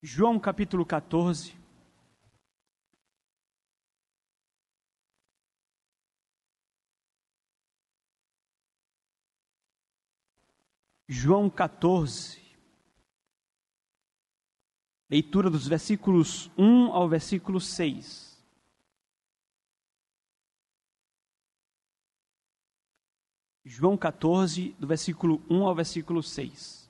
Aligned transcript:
João 0.00 0.38
capítulo 0.38 0.86
14. 0.86 1.58
João 11.08 11.50
14. 11.50 12.40
Leitura 15.10 15.50
dos 15.50 15.66
versículos 15.66 16.48
1 16.56 16.92
ao 16.92 17.08
versículo 17.08 17.60
6. 17.60 18.38
João 23.64 23.96
14, 23.96 24.70
do 24.78 24.86
versículo 24.86 25.42
1 25.50 25.66
ao 25.66 25.74
versículo 25.74 26.22
6. 26.22 26.87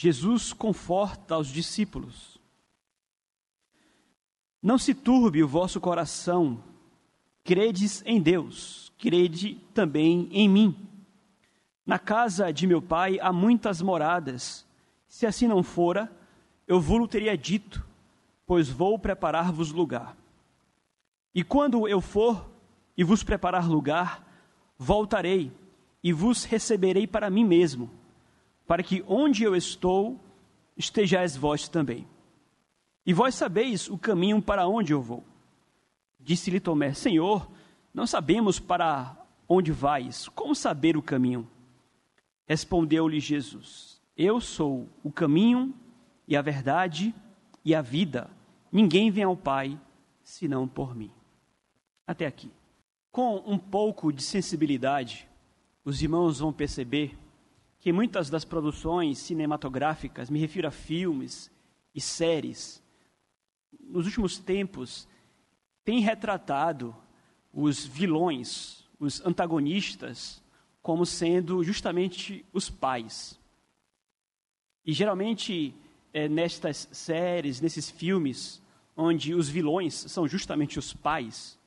Jesus 0.00 0.52
conforta 0.52 1.36
os 1.36 1.48
discípulos. 1.48 2.38
Não 4.62 4.78
se 4.78 4.94
turbe 4.94 5.42
o 5.42 5.48
vosso 5.48 5.80
coração, 5.80 6.62
credes 7.42 8.00
em 8.06 8.20
Deus, 8.20 8.92
crede 8.96 9.56
também 9.74 10.28
em 10.30 10.48
mim. 10.48 10.88
Na 11.84 11.98
casa 11.98 12.52
de 12.52 12.64
meu 12.64 12.80
pai 12.80 13.18
há 13.18 13.32
muitas 13.32 13.82
moradas. 13.82 14.64
Se 15.08 15.26
assim 15.26 15.48
não 15.48 15.64
fora, 15.64 16.08
eu 16.64 16.80
vou-lo 16.80 17.08
teria 17.08 17.36
dito, 17.36 17.84
pois 18.46 18.68
vou 18.68 19.00
preparar-vos 19.00 19.72
lugar. 19.72 20.16
E 21.34 21.42
quando 21.42 21.88
eu 21.88 22.00
for 22.00 22.48
e 22.96 23.02
vos 23.02 23.24
preparar 23.24 23.68
lugar, 23.68 24.24
voltarei 24.78 25.50
e 26.04 26.12
vos 26.12 26.44
receberei 26.44 27.04
para 27.04 27.28
mim 27.28 27.44
mesmo 27.44 27.97
para 28.68 28.82
que 28.82 29.02
onde 29.08 29.42
eu 29.42 29.56
estou 29.56 30.20
estejais 30.76 31.34
vós 31.34 31.66
também. 31.68 32.06
E 33.04 33.14
vós 33.14 33.34
sabeis 33.34 33.88
o 33.88 33.96
caminho 33.96 34.42
para 34.42 34.68
onde 34.68 34.92
eu 34.92 35.00
vou. 35.00 35.24
Disse-lhe 36.20 36.60
Tomé: 36.60 36.92
Senhor, 36.92 37.50
não 37.94 38.06
sabemos 38.06 38.60
para 38.60 39.16
onde 39.48 39.72
vais, 39.72 40.28
como 40.28 40.54
saber 40.54 40.98
o 40.98 41.02
caminho? 41.02 41.48
Respondeu-lhe 42.46 43.18
Jesus: 43.18 44.02
Eu 44.14 44.38
sou 44.38 44.86
o 45.02 45.10
caminho 45.10 45.74
e 46.26 46.36
a 46.36 46.42
verdade 46.42 47.14
e 47.64 47.74
a 47.74 47.80
vida. 47.80 48.30
Ninguém 48.70 49.10
vem 49.10 49.24
ao 49.24 49.36
Pai 49.36 49.80
senão 50.22 50.68
por 50.68 50.94
mim. 50.94 51.10
Até 52.06 52.26
aqui. 52.26 52.50
Com 53.10 53.42
um 53.46 53.58
pouco 53.58 54.12
de 54.12 54.22
sensibilidade, 54.22 55.26
os 55.82 56.02
irmãos 56.02 56.40
vão 56.40 56.52
perceber 56.52 57.16
que 57.80 57.92
muitas 57.92 58.28
das 58.28 58.44
produções 58.44 59.18
cinematográficas, 59.18 60.28
me 60.28 60.38
refiro 60.38 60.66
a 60.66 60.70
filmes 60.70 61.50
e 61.94 62.00
séries, 62.00 62.82
nos 63.80 64.06
últimos 64.06 64.38
tempos, 64.38 65.08
têm 65.84 66.00
retratado 66.00 66.94
os 67.52 67.86
vilões, 67.86 68.84
os 68.98 69.24
antagonistas, 69.24 70.42
como 70.82 71.06
sendo 71.06 71.62
justamente 71.62 72.44
os 72.52 72.68
pais. 72.68 73.38
E 74.84 74.92
geralmente, 74.92 75.74
é, 76.12 76.28
nestas 76.28 76.88
séries, 76.90 77.60
nesses 77.60 77.88
filmes, 77.88 78.60
onde 78.96 79.34
os 79.34 79.48
vilões 79.48 79.94
são 79.94 80.26
justamente 80.26 80.78
os 80.78 80.92
pais, 80.92 81.58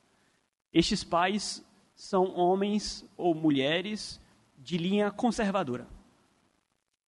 estes 0.72 1.02
pais 1.02 1.64
são 1.94 2.34
homens 2.34 3.04
ou 3.16 3.34
mulheres 3.34 4.20
de 4.58 4.76
linha 4.76 5.10
conservadora 5.10 5.86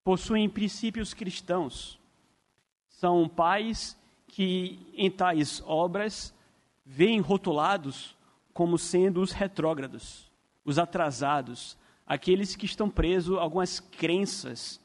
possuem 0.05 0.49
princípios 0.49 1.15
cristãos. 1.15 1.99
São 2.89 3.27
pais 3.27 3.97
que, 4.29 4.79
em 4.95 5.11
tais 5.11 5.63
obras, 5.67 6.35
veem 6.85 7.21
rotulados 7.21 8.15
como 8.53 8.79
sendo 8.79 9.21
os 9.21 9.33
retrógrados, 9.33 10.31
os 10.65 10.79
atrasados, 10.79 11.77
aqueles 12.07 12.55
que 12.55 12.67
estão 12.67 12.89
presos 12.89 13.39
a 13.39 13.41
algumas 13.41 13.81
crenças 13.81 14.81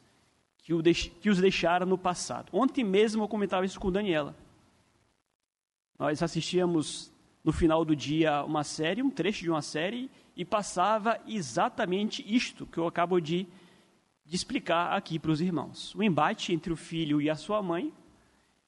que, 0.58 0.74
que 0.94 1.30
os 1.30 1.40
deixaram 1.40 1.86
no 1.86 1.98
passado. 1.98 2.50
Ontem 2.54 2.84
mesmo 2.84 3.24
eu 3.24 3.28
comentava 3.28 3.66
isso 3.66 3.80
com 3.80 3.92
Daniela. 3.92 4.36
Nós 5.98 6.24
assistíamos 6.24 7.12
no 7.44 7.52
final 7.52 7.84
do 7.84 7.96
dia 7.96 8.44
uma 8.44 8.64
série, 8.64 9.04
um 9.04 9.10
trecho 9.10 9.42
de 9.42 9.50
uma 9.50 9.62
série, 9.62 10.10
e 10.36 10.46
passava 10.46 11.20
exatamente 11.28 12.24
isto 12.26 12.66
que 12.66 12.78
eu 12.78 12.88
acabo 12.88 13.20
de 13.20 13.46
de 14.30 14.36
explicar 14.36 14.96
aqui 14.96 15.18
para 15.18 15.32
os 15.32 15.42
irmãos. 15.42 15.96
O 15.96 16.04
embate 16.04 16.54
entre 16.54 16.72
o 16.72 16.76
filho 16.76 17.20
e 17.20 17.32
a 17.32 17.36
sua 17.36 17.64
mãe, 17.64 17.92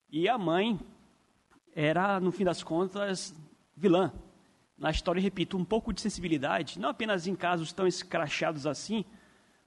e 0.10 0.28
a 0.28 0.36
mãe 0.36 0.80
era, 1.76 2.20
no 2.20 2.32
fim 2.32 2.44
das 2.44 2.64
contas, 2.64 3.32
vilã. 3.78 4.12
Na 4.76 4.90
história, 4.90 5.22
repito, 5.22 5.56
um 5.56 5.64
pouco 5.64 5.94
de 5.94 6.02
sensibilidade, 6.02 6.80
não 6.80 6.90
apenas 6.90 7.28
em 7.28 7.36
casos 7.36 7.72
tão 7.72 7.86
escrachados 7.86 8.66
assim, 8.66 9.06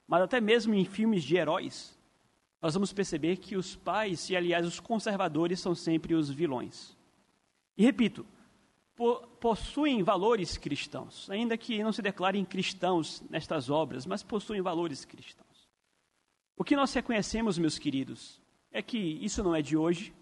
mas 0.05 0.21
até 0.21 0.41
mesmo 0.41 0.73
em 0.73 0.83
filmes 0.83 1.23
de 1.23 1.37
heróis. 1.37 1.97
Nós 2.61 2.73
vamos 2.73 2.91
perceber 2.91 3.37
que 3.37 3.55
os 3.55 3.77
pais, 3.77 4.29
e 4.29 4.35
aliás 4.35 4.67
os 4.67 4.81
conservadores, 4.81 5.61
são 5.61 5.73
sempre 5.73 6.13
os 6.13 6.29
vilões. 6.29 6.93
E 7.77 7.85
repito, 7.85 8.25
po 8.97 9.25
possuem 9.39 10.03
valores 10.03 10.57
cristãos, 10.57 11.29
ainda 11.29 11.57
que 11.57 11.81
não 11.81 11.93
se 11.93 12.01
declarem 12.01 12.43
cristãos 12.43 13.23
nestas 13.29 13.69
obras, 13.69 14.05
mas 14.05 14.23
possuem 14.23 14.61
valores 14.61 15.05
cristãos. 15.05 15.44
O 16.57 16.63
que 16.63 16.75
nós 16.75 16.93
reconhecemos, 16.93 17.57
meus 17.57 17.77
queridos, 17.77 18.41
é 18.71 18.81
que 18.81 18.97
isso 18.97 19.43
não 19.43 19.53
é 19.53 19.61
de 19.61 19.75
hoje. 19.75 20.13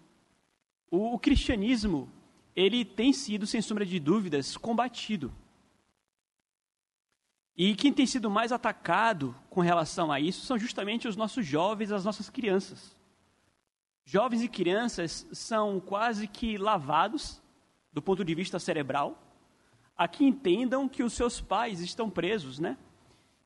O, 0.90 1.14
o 1.14 1.18
cristianismo, 1.18 2.10
ele 2.56 2.84
tem 2.84 3.12
sido, 3.12 3.46
sem 3.46 3.62
sombra 3.62 3.86
de 3.86 4.00
dúvidas, 4.00 4.56
combatido. 4.56 5.32
E 7.56 7.76
quem 7.76 7.92
tem 7.92 8.04
sido 8.04 8.28
mais 8.28 8.50
atacado 8.50 9.34
com 9.48 9.60
relação 9.60 10.10
a 10.10 10.18
isso 10.18 10.44
são 10.44 10.58
justamente 10.58 11.06
os 11.06 11.14
nossos 11.14 11.46
jovens, 11.46 11.92
as 11.92 12.04
nossas 12.04 12.28
crianças. 12.28 12.96
Jovens 14.04 14.42
e 14.42 14.48
crianças 14.48 15.26
são 15.32 15.78
quase 15.78 16.26
que 16.26 16.58
lavados 16.58 17.40
do 17.92 18.02
ponto 18.02 18.24
de 18.24 18.34
vista 18.34 18.58
cerebral, 18.58 19.16
a 19.96 20.08
que 20.08 20.24
entendam 20.24 20.88
que 20.88 21.04
os 21.04 21.12
seus 21.12 21.40
pais 21.40 21.80
estão 21.80 22.10
presos, 22.10 22.58
né? 22.58 22.76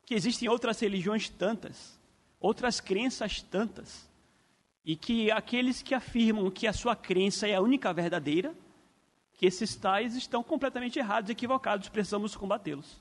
Que 0.07 0.15
existem 0.15 0.49
outras 0.49 0.79
religiões 0.79 1.29
tantas 1.29 1.98
outras 2.39 2.79
crenças 2.79 3.41
tantas. 3.41 4.09
E 4.85 4.95
que 4.95 5.29
aqueles 5.29 5.81
que 5.81 5.93
afirmam 5.93 6.49
que 6.49 6.65
a 6.65 6.73
sua 6.73 6.95
crença 6.95 7.47
é 7.47 7.55
a 7.55 7.61
única 7.61 7.93
verdadeira, 7.93 8.55
que 9.33 9.45
esses 9.45 9.75
tais 9.75 10.15
estão 10.15 10.43
completamente 10.43 10.99
errados, 10.99 11.29
equivocados, 11.29 11.89
precisamos 11.89 12.35
combatê-los. 12.35 12.97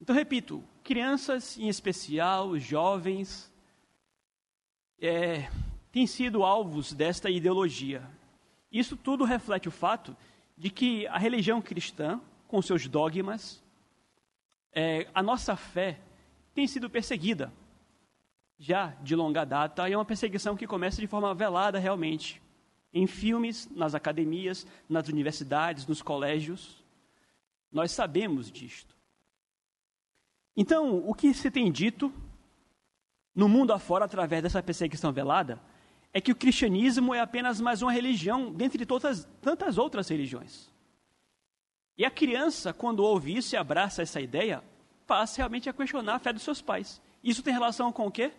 Então, 0.00 0.14
repito, 0.14 0.64
crianças 0.82 1.58
em 1.58 1.68
especial, 1.68 2.58
jovens, 2.58 3.52
é, 5.00 5.50
têm 5.92 6.06
sido 6.06 6.42
alvos 6.42 6.92
desta 6.92 7.30
ideologia. 7.30 8.02
Isso 8.70 8.96
tudo 8.96 9.24
reflete 9.24 9.68
o 9.68 9.72
fato 9.72 10.16
de 10.56 10.70
que 10.70 11.06
a 11.08 11.18
religião 11.18 11.60
cristã, 11.60 12.20
com 12.46 12.60
seus 12.62 12.86
dogmas, 12.86 13.62
é, 14.72 15.08
a 15.14 15.22
nossa 15.22 15.56
fé 15.56 15.98
tem 16.54 16.66
sido 16.66 16.88
perseguida 16.88 17.52
já 18.60 18.88
de 19.02 19.16
longa 19.16 19.42
data 19.46 19.88
e 19.88 19.94
é 19.94 19.96
uma 19.96 20.04
perseguição 20.04 20.54
que 20.54 20.66
começa 20.66 21.00
de 21.00 21.06
forma 21.06 21.34
velada 21.34 21.78
realmente. 21.78 22.42
Em 22.92 23.06
filmes, 23.06 23.66
nas 23.74 23.94
academias, 23.94 24.66
nas 24.86 25.08
universidades, 25.08 25.86
nos 25.86 26.02
colégios. 26.02 26.84
Nós 27.72 27.90
sabemos 27.90 28.52
disto. 28.52 28.94
Então, 30.54 30.98
o 31.08 31.14
que 31.14 31.32
se 31.32 31.50
tem 31.50 31.72
dito 31.72 32.12
no 33.34 33.48
mundo 33.48 33.72
afora 33.72 34.04
através 34.04 34.42
dessa 34.42 34.62
perseguição 34.62 35.10
velada 35.10 35.58
é 36.12 36.20
que 36.20 36.32
o 36.32 36.36
cristianismo 36.36 37.14
é 37.14 37.20
apenas 37.20 37.60
mais 37.60 37.80
uma 37.80 37.92
religião 37.92 38.52
dentre 38.52 38.84
todas, 38.84 39.26
tantas 39.40 39.78
outras 39.78 40.08
religiões. 40.08 40.68
E 41.96 42.04
a 42.04 42.10
criança, 42.10 42.74
quando 42.74 43.00
ouve 43.00 43.36
isso 43.36 43.54
e 43.54 43.56
abraça 43.56 44.02
essa 44.02 44.20
ideia, 44.20 44.62
passa 45.06 45.38
realmente 45.38 45.70
a 45.70 45.72
questionar 45.72 46.16
a 46.16 46.18
fé 46.18 46.32
dos 46.32 46.42
seus 46.42 46.60
pais. 46.60 47.00
Isso 47.22 47.42
tem 47.42 47.54
relação 47.54 47.92
com 47.92 48.06
o 48.06 48.10
quê? 48.10 48.32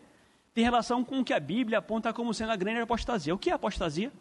Tem 0.53 0.63
relação 0.63 1.03
com 1.03 1.19
o 1.19 1.23
que 1.23 1.33
a 1.33 1.39
Bíblia 1.39 1.77
aponta 1.77 2.13
como 2.13 2.33
sendo 2.33 2.51
a 2.51 2.55
grande 2.55 2.81
apostasia. 2.81 3.33
O 3.33 3.37
que 3.37 3.49
é 3.49 3.53
apostasia? 3.53 4.11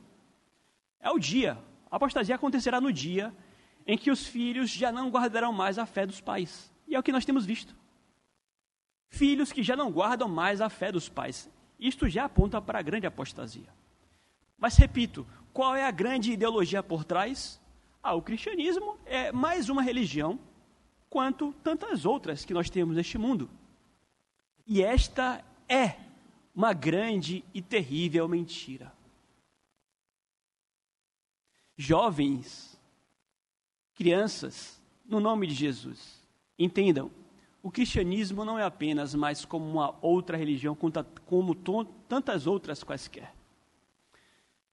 É 1.00 1.10
o 1.10 1.18
dia. 1.18 1.58
A 1.90 1.96
apostasia 1.96 2.34
acontecerá 2.34 2.80
no 2.80 2.92
dia 2.92 3.34
em 3.86 3.98
que 3.98 4.10
os 4.10 4.26
filhos 4.26 4.70
já 4.70 4.92
não 4.92 5.10
guardarão 5.10 5.52
mais 5.52 5.78
a 5.78 5.86
fé 5.86 6.06
dos 6.06 6.20
pais. 6.20 6.72
E 6.86 6.94
é 6.94 6.98
o 6.98 7.02
que 7.02 7.12
nós 7.12 7.24
temos 7.24 7.44
visto. 7.44 7.74
Filhos 9.08 9.50
que 9.50 9.62
já 9.62 9.74
não 9.74 9.90
guardam 9.90 10.28
mais 10.28 10.60
a 10.60 10.68
fé 10.68 10.92
dos 10.92 11.08
pais. 11.08 11.50
Isto 11.78 12.08
já 12.08 12.26
aponta 12.26 12.60
para 12.60 12.78
a 12.78 12.82
grande 12.82 13.06
apostasia. 13.06 13.68
Mas 14.56 14.76
repito, 14.76 15.26
qual 15.52 15.74
é 15.74 15.84
a 15.84 15.90
grande 15.90 16.32
ideologia 16.32 16.82
por 16.82 17.02
trás? 17.02 17.60
Ah, 18.02 18.14
o 18.14 18.22
cristianismo 18.22 18.98
é 19.04 19.32
mais 19.32 19.68
uma 19.68 19.82
religião 19.82 20.38
quanto 21.08 21.52
tantas 21.64 22.04
outras 22.04 22.44
que 22.44 22.54
nós 22.54 22.70
temos 22.70 22.94
neste 22.94 23.18
mundo. 23.18 23.50
E 24.64 24.80
esta 24.80 25.44
é 25.68 25.96
uma 26.60 26.74
grande 26.74 27.42
e 27.54 27.62
terrível 27.62 28.28
mentira. 28.28 28.92
Jovens, 31.74 32.78
crianças, 33.94 34.78
no 35.06 35.20
nome 35.20 35.46
de 35.46 35.54
Jesus, 35.54 36.22
entendam, 36.58 37.10
o 37.62 37.70
cristianismo 37.70 38.44
não 38.44 38.58
é 38.58 38.62
apenas 38.62 39.14
mais 39.14 39.42
como 39.42 39.64
uma 39.64 39.96
outra 40.02 40.36
religião, 40.36 40.76
como 41.24 41.54
tantas 42.06 42.46
outras 42.46 42.84
quaisquer. 42.84 43.34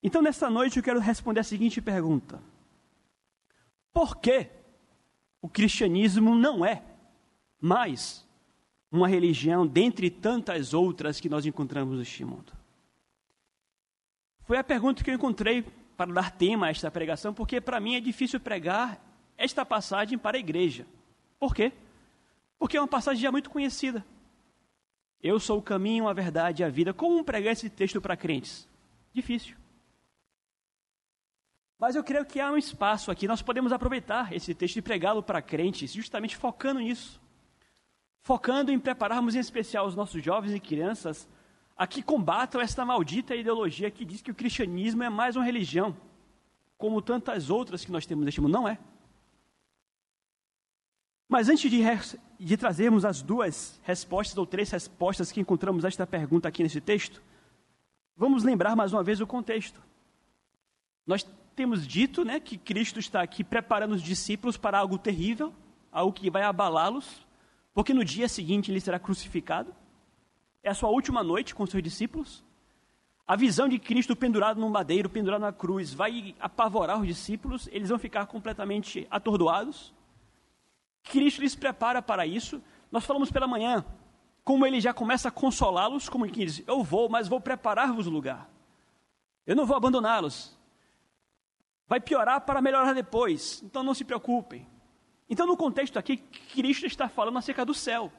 Então, 0.04 0.22
nesta 0.22 0.50
noite, 0.50 0.76
eu 0.76 0.84
quero 0.84 1.00
responder 1.00 1.40
a 1.40 1.44
seguinte 1.44 1.82
pergunta: 1.82 2.44
Por 3.94 4.18
que 4.18 4.50
o 5.42 5.48
cristianismo 5.48 6.36
não 6.36 6.66
é 6.66 6.84
mais 7.62 8.27
uma 8.92 9.08
religião 9.08 9.66
dentre 9.66 10.10
tantas 10.10 10.74
outras 10.74 11.20
que 11.20 11.30
nós 11.30 11.46
encontramos 11.46 11.98
neste 11.98 12.24
mundo? 12.24 12.54
Foi 14.44 14.58
a 14.58 14.64
pergunta 14.64 15.04
que 15.04 15.10
eu 15.10 15.16
encontrei 15.16 15.64
para 15.98 16.14
dar 16.14 16.32
tema 16.32 16.68
a 16.68 16.70
esta 16.70 16.90
pregação, 16.90 17.34
porque 17.34 17.60
para 17.60 17.80
mim 17.80 17.96
é 17.96 18.00
difícil 18.00 18.40
pregar 18.40 19.02
esta 19.38 19.66
passagem 19.66 20.18
para 20.18 20.38
a 20.38 20.40
igreja. 20.40 20.86
Por 21.40 21.54
quê? 21.54 21.74
Porque 22.58 22.78
é 22.78 22.82
uma 22.82 22.88
passagem 22.88 23.22
já 23.22 23.32
muito 23.32 23.50
conhecida. 23.50 24.06
Eu 25.22 25.40
sou 25.40 25.60
o 25.60 25.62
caminho, 25.62 26.08
a 26.08 26.14
verdade 26.14 26.62
e 26.62 26.66
a 26.66 26.70
vida. 26.70 26.94
Como 26.94 27.24
pregar 27.24 27.54
esse 27.54 27.70
texto 27.70 28.00
para 28.00 28.16
crentes? 28.16 28.68
Difícil. 29.14 29.58
Mas 31.80 31.96
eu 31.96 32.04
creio 32.04 32.26
que 32.26 32.40
há 32.40 32.52
um 32.52 32.58
espaço 32.58 33.12
aqui, 33.12 33.28
nós 33.28 33.42
podemos 33.42 33.72
aproveitar 33.72 34.34
esse 34.34 34.54
texto 34.56 34.78
e 34.78 34.82
pregá-lo 34.82 35.22
para 35.22 35.42
crentes, 35.42 35.94
justamente 35.94 36.36
focando 36.36 36.80
nisso. 36.80 37.22
Focando 38.28 38.74
em 38.74 38.78
prepararmos 38.78 39.36
em 39.36 39.40
especial 39.40 39.88
os 39.88 39.96
nossos 39.96 40.22
jovens 40.22 40.54
e 40.54 40.60
crianças 40.60 41.26
a 41.78 41.88
que 41.88 42.04
combatam 42.04 42.60
esta 42.60 42.84
maldita 42.84 43.34
ideologia 43.34 43.90
que 43.90 44.04
diz 44.04 44.22
que 44.22 44.32
o 44.32 44.36
cristianismo 44.36 45.02
é 45.02 45.10
mais 45.10 45.38
uma 45.38 45.46
religião, 45.46 45.96
como 46.78 47.02
tantas 47.02 47.50
outras 47.50 47.86
que 47.86 47.92
nós 47.94 48.06
temos 48.06 48.26
neste 48.26 48.42
mundo. 48.42 48.52
Não 48.52 48.68
é. 48.68 48.78
Mas 51.30 51.48
antes 51.48 51.72
de, 51.72 51.82
de 52.38 52.58
trazermos 52.58 53.06
as 53.06 53.22
duas 53.22 53.80
respostas 53.84 54.38
ou 54.38 54.46
três 54.46 54.70
respostas 54.72 55.32
que 55.32 55.40
encontramos 55.40 55.86
a 55.86 55.88
esta 55.88 56.06
pergunta 56.06 56.50
aqui 56.50 56.64
nesse 56.64 56.82
texto, 56.82 57.24
vamos 58.14 58.44
lembrar 58.44 58.76
mais 58.76 58.92
uma 58.92 59.04
vez 59.04 59.22
o 59.22 59.26
contexto. 59.26 59.82
Nós 61.06 61.26
temos 61.56 61.88
dito 61.88 62.26
né, 62.26 62.42
que 62.42 62.58
Cristo 62.58 63.00
está 63.00 63.22
aqui 63.22 63.42
preparando 63.42 63.96
os 63.96 64.04
discípulos 64.04 64.58
para 64.58 64.78
algo 64.78 64.98
terrível, 64.98 65.54
algo 65.94 66.12
que 66.12 66.30
vai 66.30 66.44
abalá-los, 66.44 67.26
porque 67.78 67.94
no 67.94 68.04
dia 68.04 68.28
seguinte 68.28 68.72
ele 68.72 68.82
será 68.82 68.98
crucificado. 68.98 69.72
É 70.64 70.70
a 70.72 70.74
sua 70.74 70.90
última 70.90 71.22
noite 71.22 71.54
com 71.54 71.64
seus 71.68 71.84
discípulos. 71.84 72.44
A 73.28 73.36
visão 73.36 73.70
de 73.70 73.78
Cristo 73.78 74.16
pendurado 74.16 74.60
num 74.60 74.68
madeiro, 74.68 75.08
pendurado 75.08 75.42
na 75.42 75.54
cruz, 75.54 75.94
vai 75.94 76.34
apavorar 76.40 77.00
os 77.00 77.06
discípulos, 77.06 77.70
eles 77.72 77.90
vão 77.90 78.00
ficar 78.00 78.26
completamente 78.26 79.06
atordoados. 79.12 79.94
Cristo 81.04 81.40
lhes 81.40 81.54
prepara 81.54 82.02
para 82.02 82.26
isso. 82.26 82.60
Nós 82.92 83.06
falamos 83.06 83.32
pela 83.32 83.48
manhã, 83.48 83.86
como 84.44 84.66
ele 84.66 84.82
já 84.82 84.92
começa 84.92 85.28
a 85.28 85.32
consolá-los, 85.32 86.10
como 86.10 86.26
ele 86.26 86.34
diz: 86.34 86.64
Eu 86.66 86.84
vou, 86.84 87.08
mas 87.08 87.28
vou 87.28 87.40
preparar-vos 87.40 88.08
o 88.08 88.10
lugar. 88.10 88.50
Eu 89.46 89.56
não 89.56 89.68
vou 89.68 89.78
abandoná-los. 89.78 90.58
Vai 91.88 92.00
piorar 92.02 92.42
para 92.42 92.60
melhorar 92.60 92.94
depois. 92.94 93.62
Então 93.64 93.84
não 93.84 93.94
se 93.94 94.04
preocupem. 94.04 94.68
Então, 95.30 95.46
no 95.46 95.58
contexto 95.58 95.98
aqui, 95.98 96.18
Cristo 96.18 96.86
está 96.86 97.10
falando 97.10 97.38
acerca 97.38 97.66
do 97.66 97.74
céu. 97.74 98.12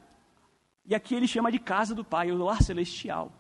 E 0.85 0.95
aqui 0.95 1.15
ele 1.15 1.27
chama 1.27 1.51
de 1.51 1.59
casa 1.59 1.95
do 1.95 2.05
Pai, 2.05 2.31
o 2.31 2.37
lar 2.37 2.63
celestial. 2.63 3.33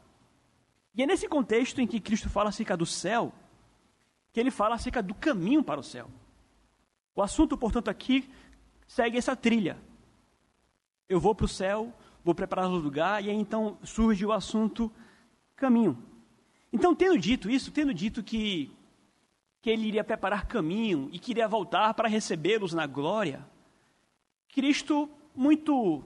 E 0.94 1.02
é 1.02 1.06
nesse 1.06 1.28
contexto 1.28 1.80
em 1.80 1.86
que 1.86 2.00
Cristo 2.00 2.28
fala 2.28 2.48
acerca 2.48 2.76
do 2.76 2.86
céu, 2.86 3.32
que 4.32 4.40
ele 4.40 4.50
fala 4.50 4.74
acerca 4.74 5.02
do 5.02 5.14
caminho 5.14 5.62
para 5.62 5.80
o 5.80 5.82
céu. 5.82 6.10
O 7.14 7.22
assunto, 7.22 7.56
portanto, 7.56 7.88
aqui 7.88 8.28
segue 8.86 9.18
essa 9.18 9.36
trilha. 9.36 9.78
Eu 11.08 11.20
vou 11.20 11.34
para 11.34 11.44
o 11.44 11.48
céu, 11.48 11.92
vou 12.24 12.34
preparar 12.34 12.68
o 12.68 12.76
lugar, 12.76 13.22
e 13.24 13.30
aí 13.30 13.36
então 13.36 13.78
surge 13.82 14.24
o 14.24 14.32
assunto 14.32 14.90
caminho. 15.56 16.02
Então, 16.72 16.94
tendo 16.94 17.18
dito 17.18 17.50
isso, 17.50 17.70
tendo 17.70 17.92
dito 17.92 18.22
que 18.22 18.70
que 19.60 19.70
ele 19.70 19.88
iria 19.88 20.04
preparar 20.04 20.46
caminho 20.46 21.08
e 21.12 21.18
queria 21.18 21.48
voltar 21.48 21.92
para 21.94 22.08
recebê-los 22.08 22.72
na 22.72 22.86
glória, 22.86 23.44
Cristo, 24.52 25.08
muito 25.34 26.02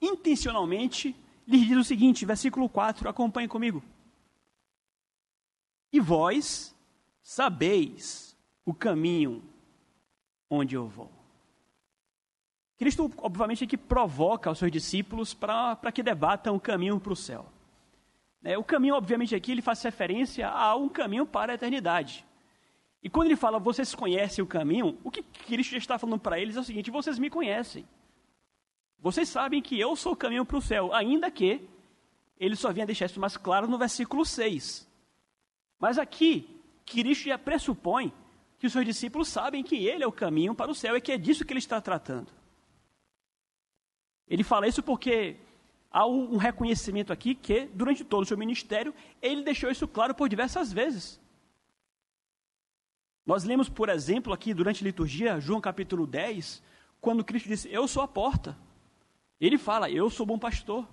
intencionalmente, 0.00 1.16
lhes 1.46 1.66
diz 1.66 1.76
o 1.76 1.84
seguinte, 1.84 2.24
versículo 2.24 2.68
4, 2.68 3.08
acompanhe 3.08 3.48
comigo. 3.48 3.82
E 5.92 6.00
vós 6.00 6.74
sabeis 7.22 8.36
o 8.64 8.74
caminho 8.74 9.42
onde 10.50 10.74
eu 10.74 10.86
vou. 10.86 11.10
Cristo, 12.76 13.10
obviamente, 13.18 13.64
é 13.64 13.66
que 13.66 13.76
provoca 13.76 14.50
os 14.50 14.58
seus 14.58 14.70
discípulos 14.70 15.32
para 15.32 15.90
que 15.92 16.02
debatam 16.02 16.54
o 16.54 16.60
caminho 16.60 17.00
para 17.00 17.12
o 17.12 17.16
céu. 17.16 17.46
É, 18.44 18.56
o 18.58 18.62
caminho, 18.62 18.94
obviamente, 18.94 19.34
aqui 19.34 19.52
ele 19.52 19.62
faz 19.62 19.82
referência 19.82 20.48
a 20.48 20.76
um 20.76 20.88
caminho 20.88 21.26
para 21.26 21.52
a 21.52 21.54
eternidade. 21.54 22.24
E 23.06 23.08
quando 23.08 23.26
ele 23.26 23.36
fala, 23.36 23.60
vocês 23.60 23.94
conhecem 23.94 24.42
o 24.42 24.48
caminho, 24.48 24.98
o 25.04 25.12
que 25.12 25.22
Cristo 25.22 25.70
já 25.70 25.78
está 25.78 25.96
falando 25.96 26.18
para 26.18 26.40
eles 26.40 26.56
é 26.56 26.60
o 26.60 26.64
seguinte: 26.64 26.90
vocês 26.90 27.20
me 27.20 27.30
conhecem. 27.30 27.86
Vocês 28.98 29.28
sabem 29.28 29.62
que 29.62 29.78
eu 29.78 29.94
sou 29.94 30.14
o 30.14 30.16
caminho 30.16 30.44
para 30.44 30.56
o 30.56 30.60
céu, 30.60 30.92
ainda 30.92 31.30
que 31.30 31.60
ele 32.36 32.56
só 32.56 32.72
vinha 32.72 32.84
deixar 32.84 33.06
isso 33.06 33.20
mais 33.20 33.36
claro 33.36 33.68
no 33.68 33.78
versículo 33.78 34.24
6. 34.24 34.90
Mas 35.78 36.00
aqui, 36.00 36.60
Cristo 36.84 37.26
já 37.26 37.38
pressupõe 37.38 38.12
que 38.58 38.66
os 38.66 38.72
seus 38.72 38.84
discípulos 38.84 39.28
sabem 39.28 39.62
que 39.62 39.86
ele 39.86 40.02
é 40.02 40.06
o 40.08 40.10
caminho 40.10 40.52
para 40.52 40.72
o 40.72 40.74
céu 40.74 40.96
e 40.96 41.00
que 41.00 41.12
é 41.12 41.16
disso 41.16 41.44
que 41.44 41.52
ele 41.52 41.60
está 41.60 41.80
tratando. 41.80 42.32
Ele 44.26 44.42
fala 44.42 44.66
isso 44.66 44.82
porque 44.82 45.36
há 45.92 46.04
um 46.04 46.38
reconhecimento 46.38 47.12
aqui 47.12 47.36
que, 47.36 47.66
durante 47.66 48.02
todo 48.02 48.24
o 48.24 48.26
seu 48.26 48.36
ministério, 48.36 48.92
ele 49.22 49.44
deixou 49.44 49.70
isso 49.70 49.86
claro 49.86 50.12
por 50.12 50.28
diversas 50.28 50.72
vezes. 50.72 51.24
Nós 53.26 53.42
lemos, 53.42 53.68
por 53.68 53.88
exemplo, 53.88 54.32
aqui 54.32 54.54
durante 54.54 54.84
a 54.84 54.86
liturgia, 54.86 55.40
João 55.40 55.60
capítulo 55.60 56.06
10, 56.06 56.62
quando 57.00 57.24
Cristo 57.24 57.48
disse: 57.48 57.68
Eu 57.72 57.88
sou 57.88 58.02
a 58.02 58.08
porta. 58.08 58.56
Ele 59.40 59.58
fala: 59.58 59.90
Eu 59.90 60.08
sou 60.08 60.24
bom 60.24 60.38
pastor. 60.38 60.86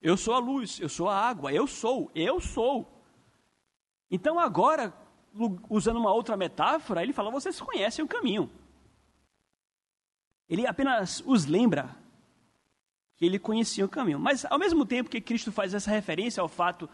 Eu 0.00 0.18
sou 0.18 0.34
a 0.34 0.38
luz, 0.38 0.78
eu 0.78 0.88
sou 0.90 1.08
a 1.08 1.18
água, 1.18 1.50
eu 1.50 1.66
sou, 1.66 2.10
eu 2.14 2.38
sou. 2.38 2.86
Então 4.10 4.38
agora, 4.38 4.92
usando 5.70 5.96
uma 5.96 6.12
outra 6.12 6.36
metáfora, 6.36 7.02
ele 7.02 7.14
fala: 7.14 7.30
Vocês 7.30 7.58
conhecem 7.58 8.04
o 8.04 8.08
caminho. 8.08 8.50
Ele 10.46 10.66
apenas 10.66 11.22
os 11.24 11.46
lembra 11.46 11.96
que 13.16 13.24
ele 13.24 13.38
conhecia 13.38 13.86
o 13.86 13.88
caminho. 13.88 14.18
Mas 14.20 14.44
ao 14.44 14.58
mesmo 14.58 14.84
tempo 14.84 15.08
que 15.08 15.20
Cristo 15.20 15.50
faz 15.50 15.72
essa 15.72 15.90
referência 15.90 16.42
ao 16.42 16.48
fato 16.48 16.90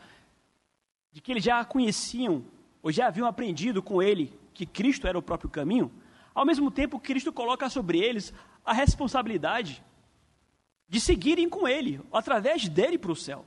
de 1.10 1.20
que 1.20 1.32
eles 1.32 1.42
já 1.42 1.64
conheciam, 1.64 2.44
ou 2.82 2.90
já 2.90 3.06
haviam 3.06 3.26
aprendido 3.26 3.82
com 3.82 4.02
ele 4.02 4.38
que 4.54 4.66
Cristo 4.66 5.06
era 5.06 5.18
o 5.18 5.22
próprio 5.22 5.50
caminho, 5.50 5.90
ao 6.34 6.44
mesmo 6.44 6.70
tempo 6.70 7.00
Cristo 7.00 7.32
coloca 7.32 7.68
sobre 7.68 7.99
eles 7.99 8.32
a 8.64 8.72
responsabilidade 8.72 9.82
de 10.88 11.00
seguirem 11.00 11.49
com 11.49 11.68
Ele, 11.68 12.00
através 12.12 12.68
dele 12.68 12.99
para 12.99 13.12
o 13.12 13.16
céu. 13.16 13.44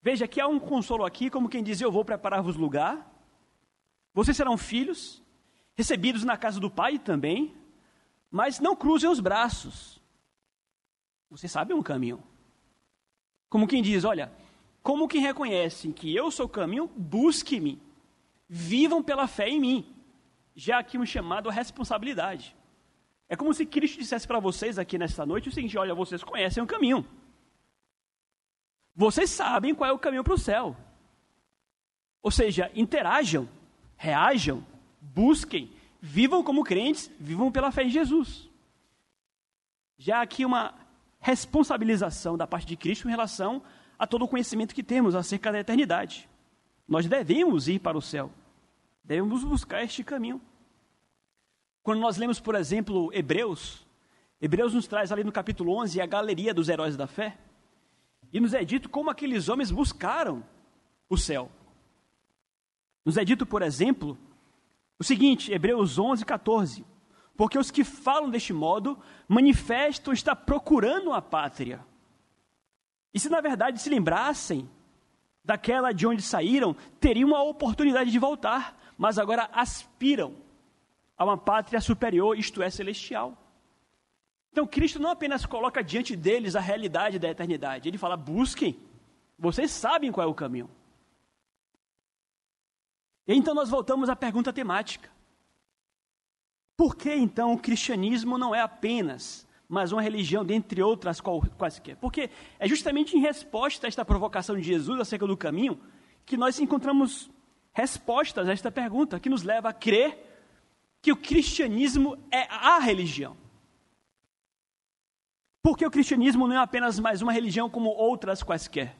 Veja 0.00 0.26
que 0.26 0.40
há 0.40 0.48
um 0.48 0.58
consolo 0.58 1.04
aqui, 1.04 1.28
como 1.30 1.48
quem 1.48 1.62
diz: 1.62 1.80
Eu 1.80 1.92
vou 1.92 2.04
preparar-vos 2.04 2.56
lugar, 2.56 3.10
vocês 4.12 4.36
serão 4.36 4.56
filhos, 4.56 5.22
recebidos 5.74 6.24
na 6.24 6.36
casa 6.36 6.58
do 6.58 6.70
Pai 6.70 6.98
também, 6.98 7.54
mas 8.30 8.58
não 8.58 8.74
cruzem 8.74 9.08
os 9.08 9.20
braços. 9.20 10.00
Vocês 11.30 11.52
sabem 11.52 11.76
um 11.76 11.82
caminho. 11.82 12.22
Como 13.50 13.68
quem 13.68 13.82
diz: 13.82 14.04
Olha, 14.04 14.32
como 14.82 15.08
quem 15.08 15.20
reconhece 15.20 15.92
que 15.92 16.14
eu 16.14 16.30
sou 16.30 16.46
o 16.46 16.48
caminho, 16.48 16.86
busque-me 16.96 17.80
vivam 18.48 19.02
pela 19.02 19.26
fé 19.26 19.48
em 19.48 19.60
mim. 19.60 19.94
Já 20.54 20.78
aqui 20.78 20.96
um 20.98 21.06
chamado 21.06 21.48
à 21.48 21.52
responsabilidade. 21.52 22.54
É 23.28 23.36
como 23.36 23.52
se 23.52 23.66
Cristo 23.66 23.98
dissesse 23.98 24.26
para 24.26 24.38
vocês 24.38 24.78
aqui 24.78 24.98
nesta 24.98 25.24
noite 25.26 25.48
o 25.48 25.52
seguinte: 25.52 25.76
olha, 25.76 25.94
vocês 25.94 26.22
conhecem 26.22 26.62
o 26.62 26.66
caminho. 26.66 27.06
Vocês 28.94 29.30
sabem 29.30 29.74
qual 29.74 29.90
é 29.90 29.92
o 29.92 29.98
caminho 29.98 30.22
para 30.22 30.34
o 30.34 30.38
céu. 30.38 30.76
Ou 32.22 32.30
seja, 32.30 32.70
interajam, 32.74 33.48
reajam, 33.96 34.64
busquem, 35.00 35.72
vivam 36.00 36.42
como 36.42 36.62
crentes, 36.62 37.10
vivam 37.18 37.50
pela 37.50 37.72
fé 37.72 37.84
em 37.84 37.90
Jesus. 37.90 38.48
Já 39.98 40.22
aqui 40.22 40.44
uma 40.44 40.74
responsabilização 41.20 42.36
da 42.36 42.46
parte 42.46 42.66
de 42.66 42.76
Cristo 42.76 43.08
em 43.08 43.10
relação 43.10 43.62
a 43.98 44.06
todo 44.06 44.24
o 44.24 44.28
conhecimento 44.28 44.74
que 44.74 44.82
temos 44.82 45.14
acerca 45.14 45.50
da 45.50 45.60
eternidade. 45.60 46.28
Nós 46.86 47.06
devemos 47.06 47.68
ir 47.68 47.78
para 47.78 47.96
o 47.96 48.02
céu. 48.02 48.30
Devemos 49.02 49.42
buscar 49.44 49.82
este 49.82 50.04
caminho. 50.04 50.40
Quando 51.82 52.00
nós 52.00 52.16
lemos, 52.16 52.40
por 52.40 52.54
exemplo, 52.54 53.10
Hebreus, 53.12 53.86
Hebreus 54.40 54.74
nos 54.74 54.86
traz 54.86 55.12
ali 55.12 55.24
no 55.24 55.32
capítulo 55.32 55.72
11 55.76 56.00
a 56.00 56.06
galeria 56.06 56.54
dos 56.54 56.68
heróis 56.68 56.96
da 56.96 57.06
fé. 57.06 57.38
E 58.32 58.40
nos 58.40 58.54
é 58.54 58.64
dito 58.64 58.88
como 58.88 59.10
aqueles 59.10 59.48
homens 59.48 59.70
buscaram 59.70 60.44
o 61.08 61.16
céu. 61.16 61.50
Nos 63.04 63.16
é 63.16 63.24
dito, 63.24 63.44
por 63.44 63.62
exemplo, 63.62 64.18
o 64.98 65.04
seguinte, 65.04 65.52
Hebreus 65.52 65.98
11, 65.98 66.24
14. 66.24 66.84
Porque 67.36 67.58
os 67.58 67.70
que 67.70 67.84
falam 67.84 68.30
deste 68.30 68.52
modo 68.52 68.98
manifestam 69.28 70.12
estar 70.12 70.36
procurando 70.36 71.12
a 71.12 71.20
pátria. 71.20 71.84
E 73.12 73.20
se 73.20 73.28
na 73.28 73.40
verdade 73.40 73.80
se 73.80 73.90
lembrassem 73.90 74.68
daquela 75.44 75.92
de 75.92 76.06
onde 76.06 76.22
saíram, 76.22 76.74
teriam 76.98 77.34
a 77.34 77.42
oportunidade 77.42 78.10
de 78.10 78.18
voltar, 78.18 78.80
mas 78.96 79.18
agora 79.18 79.50
aspiram 79.52 80.34
a 81.16 81.24
uma 81.24 81.36
pátria 81.36 81.80
superior, 81.80 82.38
isto 82.38 82.62
é, 82.62 82.70
celestial. 82.70 83.36
Então 84.50 84.66
Cristo 84.66 84.98
não 84.98 85.10
apenas 85.10 85.44
coloca 85.44 85.82
diante 85.82 86.16
deles 86.16 86.56
a 86.56 86.60
realidade 86.60 87.18
da 87.18 87.28
eternidade, 87.28 87.88
ele 87.88 87.98
fala: 87.98 88.16
busquem, 88.16 88.78
vocês 89.38 89.70
sabem 89.70 90.10
qual 90.10 90.26
é 90.26 90.30
o 90.30 90.34
caminho. 90.34 90.70
E 93.26 93.34
então 93.34 93.54
nós 93.54 93.68
voltamos 93.68 94.08
à 94.08 94.16
pergunta 94.16 94.52
temática. 94.52 95.10
Por 96.76 96.96
que 96.96 97.12
então 97.12 97.52
o 97.52 97.58
cristianismo 97.58 98.36
não 98.36 98.54
é 98.54 98.60
apenas 98.60 99.46
mais 99.74 99.92
uma 99.92 100.00
religião 100.00 100.44
dentre 100.44 100.80
outras 100.80 101.20
quaisquer? 101.20 101.96
Porque 101.96 102.30
é 102.58 102.66
justamente 102.66 103.16
em 103.16 103.20
resposta 103.20 103.86
a 103.86 103.88
esta 103.88 104.04
provocação 104.04 104.56
de 104.56 104.62
Jesus 104.62 104.98
acerca 105.00 105.26
do 105.26 105.36
caminho 105.36 105.78
que 106.24 106.36
nós 106.36 106.58
encontramos 106.58 107.30
respostas 107.72 108.48
a 108.48 108.52
esta 108.52 108.70
pergunta, 108.70 109.20
que 109.20 109.28
nos 109.28 109.42
leva 109.42 109.68
a 109.68 109.72
crer 109.72 110.16
que 111.02 111.12
o 111.12 111.16
cristianismo 111.16 112.16
é 112.30 112.46
a 112.48 112.78
religião. 112.78 113.36
Porque 115.60 115.84
o 115.84 115.90
cristianismo 115.90 116.46
não 116.46 116.56
é 116.56 116.58
apenas 116.58 116.98
mais 116.98 117.20
uma 117.20 117.32
religião 117.32 117.68
como 117.68 117.90
outras 117.90 118.42
quaisquer, 118.42 118.96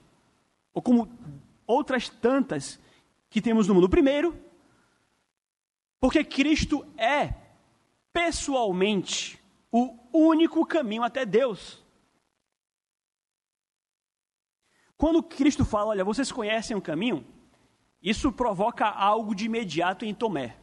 ou 0.72 0.82
como 0.82 1.08
outras 1.66 2.08
tantas 2.08 2.80
que 3.30 3.40
temos 3.40 3.68
no 3.68 3.74
mundo. 3.74 3.88
Primeiro, 3.88 4.36
porque 6.00 6.24
Cristo 6.24 6.84
é 6.98 7.32
pessoalmente 8.12 9.38
o 9.78 10.18
único 10.28 10.64
caminho 10.64 11.02
até 11.02 11.26
Deus. 11.26 11.82
Quando 14.96 15.22
Cristo 15.22 15.64
fala, 15.64 15.88
olha, 15.88 16.04
vocês 16.04 16.30
conhecem 16.30 16.76
o 16.76 16.82
caminho, 16.82 17.26
isso 18.00 18.30
provoca 18.30 18.86
algo 18.86 19.34
de 19.34 19.46
imediato 19.46 20.04
em 20.04 20.14
Tomé. 20.14 20.56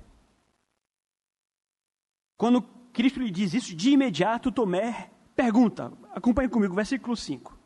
Quando 2.38 2.62
Cristo 2.94 3.20
lhe 3.20 3.30
diz 3.30 3.53
isso, 3.53 3.75
de 3.75 3.91
imediato 3.91 4.51
Tomé 4.51 5.12
pergunta, 5.36 5.91
acompanhe 6.12 6.50
comigo, 6.50 6.74
versículo 6.74 7.15
5. 7.15 7.58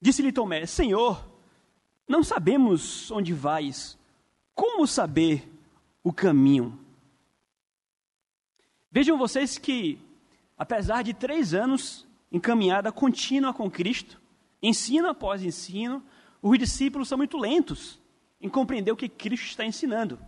Disse-lhe 0.00 0.30
Tomé: 0.32 0.66
Senhor, 0.66 1.26
não 2.06 2.22
sabemos 2.22 3.10
onde 3.10 3.32
vais. 3.32 3.98
Como 4.54 4.86
saber 4.86 5.50
o 6.02 6.12
caminho? 6.12 6.78
Vejam 8.90 9.18
vocês 9.18 9.58
que, 9.58 9.98
apesar 10.64 11.02
de 11.02 11.12
três 11.12 11.52
anos 11.52 12.06
em 12.32 12.40
caminhada 12.40 12.90
contínua 12.90 13.52
com 13.52 13.70
Cristo, 13.70 14.18
ensino 14.62 15.08
após 15.08 15.42
ensino, 15.42 16.02
os 16.40 16.58
discípulos 16.58 17.06
são 17.06 17.18
muito 17.18 17.36
lentos 17.36 18.00
em 18.40 18.48
compreender 18.48 18.90
o 18.90 18.96
que 18.96 19.06
Cristo 19.06 19.44
está 19.44 19.66
ensinando. 19.66 20.18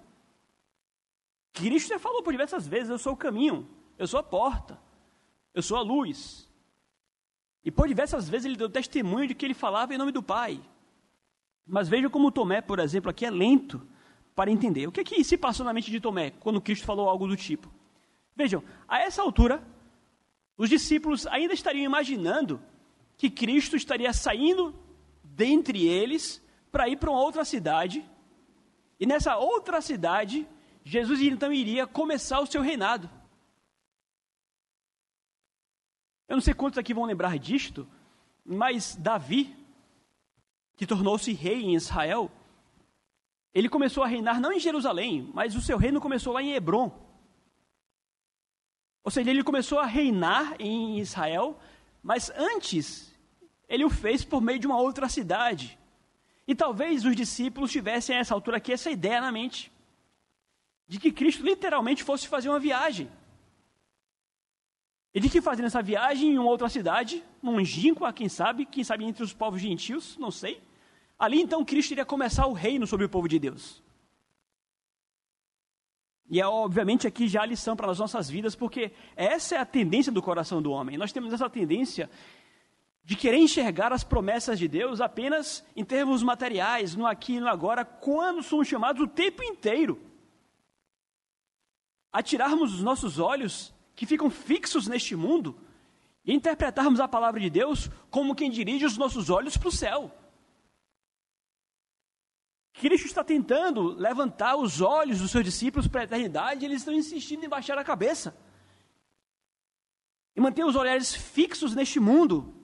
Cristo 1.54 1.88
já 1.88 1.98
falou 1.98 2.22
por 2.22 2.32
diversas 2.32 2.68
vezes: 2.68 2.90
Eu 2.90 2.98
sou 2.98 3.14
o 3.14 3.16
caminho, 3.16 3.66
eu 3.98 4.06
sou 4.06 4.20
a 4.20 4.22
porta, 4.22 4.78
eu 5.54 5.62
sou 5.62 5.78
a 5.78 5.80
luz. 5.80 6.46
E 7.64 7.70
por 7.70 7.88
diversas 7.88 8.28
vezes 8.28 8.44
ele 8.44 8.56
deu 8.56 8.68
testemunho 8.68 9.28
de 9.28 9.34
que 9.34 9.44
ele 9.44 9.54
falava 9.54 9.94
em 9.94 9.98
nome 9.98 10.12
do 10.12 10.22
Pai. 10.22 10.60
Mas 11.66 11.88
veja 11.88 12.10
como 12.10 12.30
Tomé, 12.30 12.60
por 12.60 12.78
exemplo, 12.78 13.10
aqui 13.10 13.24
é 13.24 13.30
lento 13.30 13.80
para 14.34 14.50
entender. 14.50 14.86
O 14.86 14.92
que, 14.92 15.00
é 15.00 15.04
que 15.04 15.24
se 15.24 15.38
passou 15.38 15.64
na 15.64 15.72
mente 15.72 15.90
de 15.90 15.98
Tomé 15.98 16.30
quando 16.30 16.60
Cristo 16.60 16.84
falou 16.84 17.08
algo 17.08 17.26
do 17.26 17.36
tipo? 17.36 17.72
Vejam, 18.36 18.62
a 18.86 19.00
essa 19.00 19.22
altura, 19.22 19.66
os 20.56 20.68
discípulos 20.68 21.26
ainda 21.26 21.54
estariam 21.54 21.84
imaginando 21.84 22.62
que 23.16 23.30
Cristo 23.30 23.76
estaria 23.76 24.12
saindo 24.12 24.74
dentre 25.22 25.86
eles 25.86 26.42
para 26.70 26.88
ir 26.88 26.96
para 26.96 27.10
uma 27.10 27.20
outra 27.20 27.44
cidade, 27.44 28.04
e 28.98 29.06
nessa 29.06 29.36
outra 29.36 29.80
cidade, 29.80 30.46
Jesus 30.84 31.20
então 31.20 31.52
iria 31.52 31.86
começar 31.86 32.40
o 32.40 32.46
seu 32.46 32.62
reinado. 32.62 33.10
Eu 36.28 36.36
não 36.36 36.40
sei 36.40 36.54
quantos 36.54 36.78
aqui 36.78 36.92
vão 36.94 37.04
lembrar 37.04 37.38
disto, 37.38 37.86
mas 38.44 38.96
Davi, 38.96 39.54
que 40.76 40.86
tornou-se 40.86 41.32
rei 41.32 41.62
em 41.62 41.74
Israel, 41.74 42.30
ele 43.54 43.68
começou 43.68 44.02
a 44.02 44.06
reinar 44.06 44.40
não 44.40 44.52
em 44.52 44.60
Jerusalém, 44.60 45.30
mas 45.32 45.54
o 45.54 45.62
seu 45.62 45.78
reino 45.78 46.00
começou 46.00 46.32
lá 46.32 46.42
em 46.42 46.52
Hebron. 46.52 47.05
Ou 49.06 49.10
seja, 49.12 49.30
ele 49.30 49.44
começou 49.44 49.78
a 49.78 49.86
reinar 49.86 50.56
em 50.58 50.98
Israel, 50.98 51.56
mas 52.02 52.28
antes 52.36 53.14
ele 53.68 53.84
o 53.84 53.88
fez 53.88 54.24
por 54.24 54.42
meio 54.42 54.58
de 54.58 54.66
uma 54.66 54.80
outra 54.80 55.08
cidade. 55.08 55.78
E 56.48 56.56
talvez 56.56 57.04
os 57.04 57.14
discípulos 57.14 57.70
tivessem 57.70 58.16
a 58.16 58.18
essa 58.18 58.34
altura 58.34 58.56
aqui 58.56 58.72
essa 58.72 58.90
ideia 58.90 59.20
na 59.20 59.30
mente 59.30 59.72
de 60.88 60.98
que 60.98 61.12
Cristo 61.12 61.44
literalmente 61.44 62.02
fosse 62.02 62.26
fazer 62.26 62.48
uma 62.48 62.58
viagem. 62.58 63.08
E 65.14 65.20
de 65.20 65.28
que 65.30 65.40
fazendo 65.40 65.66
essa 65.66 65.80
viagem 65.80 66.32
em 66.32 66.38
uma 66.38 66.50
outra 66.50 66.68
cidade, 66.68 67.22
longínqua, 67.40 68.12
quem 68.12 68.28
sabe, 68.28 68.66
quem 68.66 68.82
sabe 68.82 69.04
entre 69.04 69.22
os 69.22 69.32
povos 69.32 69.60
gentios, 69.60 70.16
não 70.18 70.32
sei, 70.32 70.60
Ali 71.18 71.40
então 71.40 71.64
Cristo 71.64 71.92
iria 71.92 72.04
começar 72.04 72.46
o 72.46 72.52
reino 72.52 72.86
sobre 72.86 73.06
o 73.06 73.08
povo 73.08 73.28
de 73.28 73.38
Deus. 73.38 73.82
E 76.28 76.40
é 76.40 76.46
obviamente 76.46 77.06
aqui 77.06 77.28
já 77.28 77.42
a 77.42 77.46
lição 77.46 77.76
para 77.76 77.90
as 77.90 77.98
nossas 77.98 78.28
vidas, 78.28 78.54
porque 78.54 78.92
essa 79.14 79.54
é 79.54 79.58
a 79.58 79.64
tendência 79.64 80.10
do 80.10 80.20
coração 80.20 80.60
do 80.60 80.72
homem. 80.72 80.96
Nós 80.96 81.12
temos 81.12 81.32
essa 81.32 81.48
tendência 81.48 82.10
de 83.04 83.14
querer 83.14 83.38
enxergar 83.38 83.92
as 83.92 84.02
promessas 84.02 84.58
de 84.58 84.66
Deus 84.66 85.00
apenas 85.00 85.64
em 85.76 85.84
termos 85.84 86.24
materiais, 86.24 86.96
no 86.96 87.06
aqui 87.06 87.34
e 87.34 87.40
no 87.40 87.46
agora, 87.46 87.84
quando 87.84 88.42
somos 88.42 88.66
chamados 88.66 89.00
o 89.00 89.06
tempo 89.06 89.44
inteiro 89.44 90.00
a 92.12 92.22
tirarmos 92.22 92.74
os 92.74 92.82
nossos 92.82 93.18
olhos 93.18 93.72
que 93.94 94.06
ficam 94.06 94.28
fixos 94.28 94.88
neste 94.88 95.14
mundo 95.14 95.56
e 96.24 96.34
interpretarmos 96.34 96.98
a 96.98 97.06
palavra 97.06 97.38
de 97.38 97.48
Deus 97.48 97.88
como 98.10 98.34
quem 98.34 98.50
dirige 98.50 98.84
os 98.84 98.98
nossos 98.98 99.30
olhos 99.30 99.56
para 99.56 99.68
o 99.68 99.72
céu. 99.72 100.10
Cristo 102.78 103.06
está 103.06 103.24
tentando 103.24 103.94
levantar 103.94 104.56
os 104.56 104.80
olhos 104.80 105.20
dos 105.20 105.30
seus 105.30 105.44
discípulos 105.44 105.88
para 105.88 106.02
a 106.02 106.04
eternidade, 106.04 106.62
e 106.62 106.66
eles 106.66 106.82
estão 106.82 106.92
insistindo 106.92 107.44
em 107.44 107.48
baixar 107.48 107.78
a 107.78 107.84
cabeça. 107.84 108.36
E 110.34 110.40
manter 110.40 110.64
os 110.64 110.76
olhares 110.76 111.14
fixos 111.14 111.74
neste 111.74 111.98
mundo, 111.98 112.54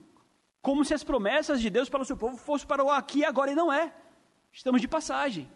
como 0.61 0.85
se 0.85 0.93
as 0.93 1.03
promessas 1.03 1.59
de 1.59 1.69
Deus 1.69 1.89
para 1.89 2.03
o 2.03 2.05
seu 2.05 2.15
povo 2.15 2.37
fossem 2.37 2.67
para 2.67 2.83
o 2.83 2.91
aqui 2.91 3.19
e 3.19 3.25
agora, 3.25 3.51
e 3.51 3.55
não 3.55 3.73
é. 3.73 3.91
Estamos 4.51 4.81
de 4.81 4.87
passagem. 4.87 5.49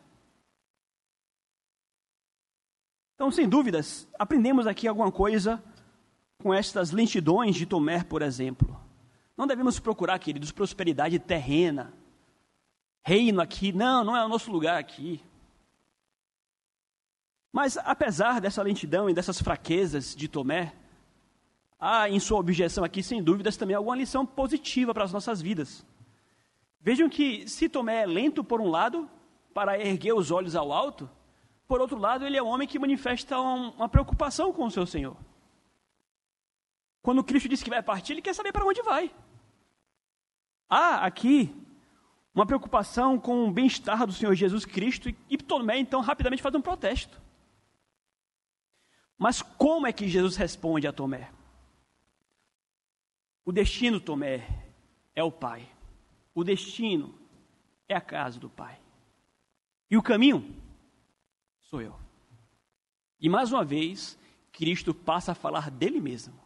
Então, 3.13 3.29
sem 3.29 3.47
dúvidas, 3.47 4.07
aprendemos 4.17 4.65
aqui 4.65 4.87
alguma 4.87 5.11
coisa 5.11 5.63
com 6.39 6.51
estas 6.51 6.91
lentidões 6.91 7.55
de 7.55 7.67
Tomé, 7.67 8.03
por 8.03 8.23
exemplo. 8.23 8.79
Não 9.35 9.45
devemos 9.45 9.79
procurar, 9.79 10.17
queridos, 10.17 10.51
prosperidade 10.51 11.19
terrena, 11.19 11.93
reino 13.03 13.41
aqui. 13.41 13.71
Não, 13.71 14.03
não 14.03 14.15
é 14.15 14.25
o 14.25 14.29
nosso 14.29 14.51
lugar 14.51 14.79
aqui. 14.79 15.23
Mas 17.51 17.77
apesar 17.77 18.39
dessa 18.39 18.61
lentidão 18.61 19.09
e 19.09 19.13
dessas 19.13 19.41
fraquezas 19.41 20.15
de 20.15 20.27
Tomé, 20.27 20.73
há 21.79 22.09
em 22.09 22.19
sua 22.19 22.39
objeção 22.39 22.83
aqui, 22.83 23.01
sem 23.01 23.23
dúvidas, 23.23 23.57
também 23.57 23.75
alguma 23.75 23.95
lição 23.95 24.25
positiva 24.25 24.93
para 24.93 25.03
as 25.03 25.13
nossas 25.13 25.41
vidas. 25.41 25.85
Vejam 26.79 27.09
que 27.09 27.47
se 27.47 27.67
Tomé 27.67 28.03
é 28.03 28.05
lento 28.05 28.43
por 28.43 28.61
um 28.61 28.69
lado, 28.69 29.09
para 29.53 29.79
erguer 29.79 30.13
os 30.13 30.29
olhos 30.29 30.55
ao 30.55 30.71
alto, 30.71 31.09
por 31.67 31.81
outro 31.81 31.97
lado, 31.97 32.25
ele 32.25 32.37
é 32.37 32.43
um 32.43 32.47
homem 32.47 32.67
que 32.67 32.79
manifesta 32.79 33.37
uma 33.39 33.89
preocupação 33.89 34.53
com 34.53 34.65
o 34.65 34.71
seu 34.71 34.85
Senhor. 34.85 35.17
Quando 37.01 37.23
Cristo 37.23 37.49
diz 37.49 37.61
que 37.61 37.69
vai 37.69 37.83
partir, 37.83 38.13
ele 38.13 38.21
quer 38.21 38.33
saber 38.33 38.51
para 38.51 38.65
onde 38.65 38.81
vai. 38.81 39.13
Há 40.69 41.05
aqui 41.05 41.53
uma 42.37 42.45
preocupação 42.45 43.19
com 43.19 43.47
o 43.47 43.51
bem-estar 43.51 44.05
do 44.05 44.13
Senhor 44.13 44.35
Jesus 44.35 44.63
Cristo, 44.63 45.09
e 45.27 45.37
Tomé 45.39 45.79
então 45.79 46.01
rapidamente 46.01 46.43
faz 46.43 46.53
um 46.53 46.61
protesto. 46.61 47.19
Mas 49.17 49.41
como 49.41 49.87
é 49.87 49.91
que 49.91 50.07
Jesus 50.07 50.35
responde 50.35 50.85
a 50.85 50.93
Tomé? 50.93 51.31
O 53.43 53.51
destino, 53.51 53.99
Tomé, 53.99 54.47
é 55.15 55.23
o 55.23 55.31
Pai. 55.31 55.67
O 56.35 56.43
destino 56.43 57.15
é 57.89 57.95
a 57.95 58.01
casa 58.01 58.39
do 58.39 58.51
Pai. 58.51 58.79
E 59.89 59.97
o 59.97 60.03
caminho 60.03 60.55
sou 61.59 61.81
eu. 61.81 61.95
E 63.19 63.27
mais 63.27 63.51
uma 63.51 63.65
vez, 63.65 64.15
Cristo 64.51 64.93
passa 64.93 65.31
a 65.31 65.35
falar 65.35 65.71
dele 65.71 65.99
mesmo. 65.99 66.39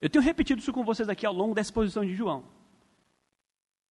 Eu 0.00 0.08
tenho 0.08 0.24
repetido 0.24 0.62
isso 0.62 0.72
com 0.72 0.82
vocês 0.82 1.06
aqui 1.06 1.26
ao 1.26 1.34
longo 1.34 1.54
da 1.54 1.60
exposição 1.60 2.02
de 2.02 2.14
João. 2.14 2.55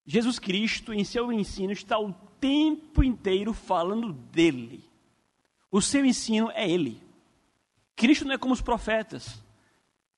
Jesus 0.05 0.37
Cristo, 0.37 0.93
em 0.93 1.03
seu 1.03 1.31
ensino, 1.31 1.71
está 1.71 1.97
o 1.99 2.13
tempo 2.39 3.03
inteiro 3.03 3.53
falando 3.53 4.13
dele. 4.13 4.83
O 5.71 5.81
seu 5.81 6.05
ensino 6.05 6.51
é 6.51 6.69
ele. 6.69 7.01
Cristo 7.95 8.25
não 8.25 8.33
é 8.33 8.37
como 8.37 8.53
os 8.53 8.61
profetas, 8.61 9.41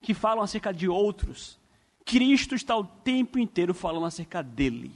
que 0.02 0.14
falam 0.14 0.44
acerca 0.44 0.74
de 0.74 0.90
outros. 0.90 1.58
Cristo 2.04 2.56
está 2.56 2.76
o 2.76 2.84
tempo 2.84 3.40
inteiro 3.40 3.74
falando 3.74 4.06
acerca 4.06 4.42
dele. 4.42 4.92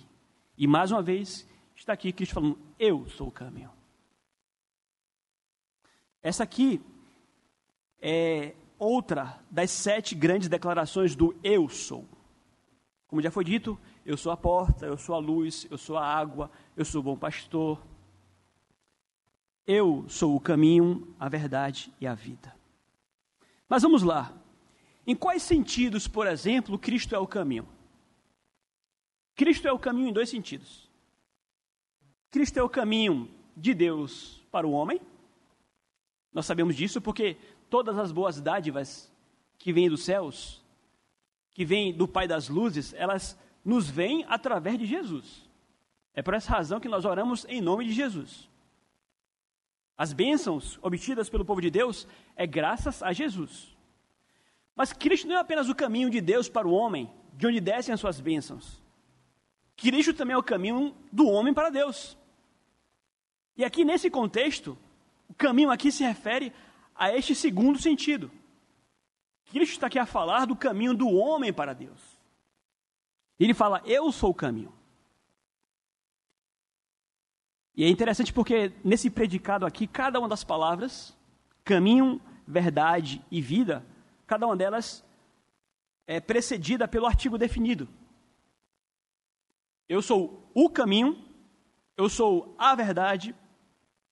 E 0.57 0.67
mais 0.67 0.91
uma 0.91 1.01
vez, 1.01 1.47
está 1.75 1.93
aqui 1.93 2.11
Cristo 2.11 2.33
falando: 2.33 2.59
Eu 2.77 3.07
sou 3.09 3.27
o 3.27 3.31
caminho. 3.31 3.71
Essa 6.21 6.43
aqui 6.43 6.81
é 7.99 8.53
outra 8.77 9.39
das 9.49 9.71
sete 9.71 10.15
grandes 10.15 10.47
declarações 10.47 11.15
do 11.15 11.35
Eu 11.43 11.67
sou. 11.69 12.07
Como 13.07 13.21
já 13.21 13.31
foi 13.31 13.43
dito, 13.43 13.79
eu 14.05 14.17
sou 14.17 14.31
a 14.31 14.37
porta, 14.37 14.85
eu 14.85 14.97
sou 14.97 15.15
a 15.15 15.19
luz, 15.19 15.67
eu 15.69 15.77
sou 15.77 15.97
a 15.97 16.05
água, 16.05 16.49
eu 16.75 16.83
sou 16.83 17.01
o 17.01 17.03
bom 17.03 17.17
pastor. 17.17 17.81
Eu 19.65 20.05
sou 20.09 20.35
o 20.35 20.39
caminho, 20.39 21.15
a 21.19 21.29
verdade 21.29 21.93
e 22.01 22.07
a 22.07 22.15
vida. 22.15 22.55
Mas 23.69 23.83
vamos 23.83 24.01
lá. 24.01 24.33
Em 25.05 25.15
quais 25.15 25.43
sentidos, 25.43 26.07
por 26.07 26.27
exemplo, 26.27 26.77
Cristo 26.77 27.15
é 27.15 27.19
o 27.19 27.27
caminho? 27.27 27.67
Cristo 29.35 29.67
é 29.67 29.71
o 29.71 29.79
caminho 29.79 30.09
em 30.09 30.13
dois 30.13 30.29
sentidos. 30.29 30.89
Cristo 32.29 32.57
é 32.57 32.63
o 32.63 32.69
caminho 32.69 33.29
de 33.55 33.73
Deus 33.73 34.41
para 34.51 34.67
o 34.67 34.71
homem. 34.71 34.99
Nós 36.33 36.45
sabemos 36.45 36.75
disso 36.75 37.01
porque 37.01 37.37
todas 37.69 37.97
as 37.97 38.11
boas 38.11 38.41
dádivas 38.41 39.11
que 39.57 39.71
vêm 39.71 39.89
dos 39.89 40.03
céus, 40.03 40.61
que 41.51 41.65
vêm 41.65 41.93
do 41.93 42.07
Pai 42.07 42.27
das 42.27 42.49
luzes, 42.49 42.93
elas 42.93 43.37
nos 43.63 43.89
vêm 43.89 44.25
através 44.27 44.77
de 44.77 44.85
Jesus. 44.85 45.49
É 46.13 46.21
por 46.21 46.33
essa 46.33 46.51
razão 46.51 46.79
que 46.79 46.89
nós 46.89 47.05
oramos 47.05 47.45
em 47.47 47.61
nome 47.61 47.85
de 47.85 47.93
Jesus. 47.93 48.49
As 49.97 50.13
bênçãos 50.13 50.79
obtidas 50.81 51.29
pelo 51.29 51.45
povo 51.45 51.61
de 51.61 51.69
Deus 51.69 52.07
é 52.35 52.47
graças 52.47 53.03
a 53.03 53.13
Jesus. 53.13 53.75
Mas 54.75 54.91
Cristo 54.91 55.27
não 55.27 55.35
é 55.35 55.39
apenas 55.39 55.69
o 55.69 55.75
caminho 55.75 56.09
de 56.09 56.19
Deus 56.19 56.49
para 56.49 56.67
o 56.67 56.73
homem, 56.73 57.09
de 57.33 57.45
onde 57.45 57.59
descem 57.59 57.93
as 57.93 57.99
suas 57.99 58.19
bênçãos. 58.19 58.81
Cristo 59.75 60.13
também 60.13 60.33
é 60.33 60.37
o 60.37 60.43
caminho 60.43 60.95
do 61.11 61.27
homem 61.27 61.53
para 61.53 61.69
Deus. 61.69 62.17
E 63.55 63.63
aqui 63.63 63.85
nesse 63.85 64.09
contexto, 64.09 64.77
o 65.29 65.33
caminho 65.33 65.69
aqui 65.69 65.91
se 65.91 66.03
refere 66.03 66.51
a 66.95 67.15
este 67.15 67.35
segundo 67.35 67.79
sentido. 67.79 68.31
Cristo 69.51 69.73
está 69.73 69.87
aqui 69.87 69.99
a 69.99 70.05
falar 70.05 70.45
do 70.45 70.55
caminho 70.55 70.93
do 70.93 71.09
homem 71.09 71.51
para 71.53 71.73
Deus. 71.73 72.10
Ele 73.43 73.53
fala: 73.53 73.81
Eu 73.85 74.11
sou 74.11 74.29
o 74.29 74.35
caminho. 74.35 74.71
E 77.75 77.83
é 77.83 77.89
interessante 77.89 78.31
porque 78.31 78.71
nesse 78.83 79.09
predicado 79.09 79.65
aqui, 79.65 79.87
cada 79.87 80.19
uma 80.19 80.27
das 80.27 80.43
palavras, 80.43 81.17
caminho, 81.63 82.21
verdade 82.45 83.23
e 83.31 83.41
vida, 83.41 83.83
cada 84.27 84.45
uma 84.45 84.55
delas 84.55 85.03
é 86.05 86.19
precedida 86.19 86.87
pelo 86.87 87.07
artigo 87.07 87.37
definido. 87.37 87.87
Eu 89.89 90.01
sou 90.01 90.47
o 90.53 90.69
caminho, 90.69 91.17
eu 91.97 92.09
sou 92.09 92.53
a 92.59 92.75
verdade 92.75 93.33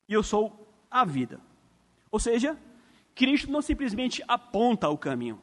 e 0.07 0.13
eu 0.13 0.23
sou 0.23 0.67
a 0.89 1.05
vida. 1.05 1.39
Ou 2.09 2.19
seja, 2.19 2.57
Cristo 3.13 3.51
não 3.51 3.61
simplesmente 3.61 4.23
aponta 4.27 4.89
o 4.89 4.97
caminho. 4.97 5.39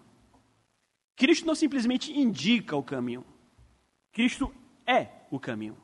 Cristo 1.14 1.46
não 1.46 1.54
simplesmente 1.54 2.12
indica 2.12 2.74
o 2.74 2.82
caminho. 2.82 3.24
Cristo 4.16 4.50
é 4.86 5.08
o 5.30 5.38
caminho. 5.38 5.76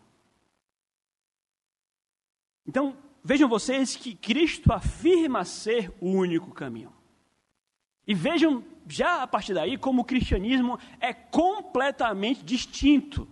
Então, 2.67 2.97
vejam 3.23 3.47
vocês 3.47 3.95
que 3.95 4.15
Cristo 4.15 4.73
afirma 4.73 5.45
ser 5.45 5.93
o 6.01 6.09
único 6.09 6.51
caminho. 6.51 6.91
E 8.07 8.15
vejam 8.15 8.65
já 8.89 9.23
a 9.23 9.27
partir 9.27 9.53
daí 9.53 9.77
como 9.77 10.01
o 10.01 10.05
cristianismo 10.07 10.79
é 10.99 11.13
completamente 11.13 12.43
distinto 12.43 13.29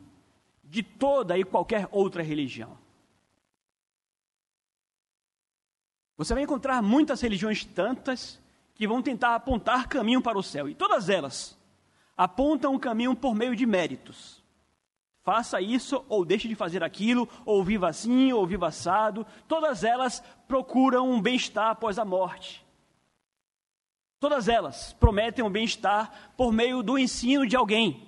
de 0.62 0.82
toda 0.82 1.38
e 1.38 1.44
qualquer 1.44 1.88
outra 1.90 2.22
religião. 2.22 2.76
Você 6.18 6.34
vai 6.34 6.42
encontrar 6.42 6.82
muitas 6.82 7.22
religiões 7.22 7.64
tantas 7.64 8.38
que 8.74 8.86
vão 8.86 9.00
tentar 9.00 9.34
apontar 9.34 9.88
caminho 9.88 10.20
para 10.20 10.38
o 10.38 10.42
céu, 10.42 10.68
e 10.68 10.74
todas 10.74 11.08
elas 11.08 11.58
apontam 12.14 12.74
o 12.74 12.78
caminho 12.78 13.16
por 13.16 13.34
meio 13.34 13.56
de 13.56 13.64
méritos. 13.64 14.39
Faça 15.22 15.60
isso, 15.60 16.04
ou 16.08 16.24
deixe 16.24 16.48
de 16.48 16.54
fazer 16.54 16.82
aquilo, 16.82 17.28
ou 17.44 17.62
viva 17.62 17.88
assim, 17.88 18.32
ou 18.32 18.46
viva 18.46 18.68
assado. 18.68 19.26
Todas 19.46 19.84
elas 19.84 20.22
procuram 20.48 21.10
um 21.10 21.20
bem-estar 21.20 21.70
após 21.70 21.98
a 21.98 22.04
morte. 22.04 22.64
Todas 24.18 24.48
elas 24.48 24.92
prometem 24.94 25.44
um 25.44 25.50
bem-estar 25.50 26.32
por 26.36 26.52
meio 26.52 26.82
do 26.82 26.98
ensino 26.98 27.46
de 27.46 27.56
alguém. 27.56 28.06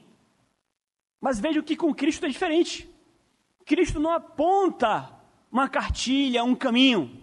Mas 1.20 1.38
veja 1.38 1.62
que 1.62 1.76
com 1.76 1.94
Cristo 1.94 2.26
é 2.26 2.28
diferente. 2.28 2.88
Cristo 3.64 4.00
não 4.00 4.10
aponta 4.10 5.10
uma 5.50 5.68
cartilha, 5.68 6.42
um 6.42 6.54
caminho. 6.54 7.22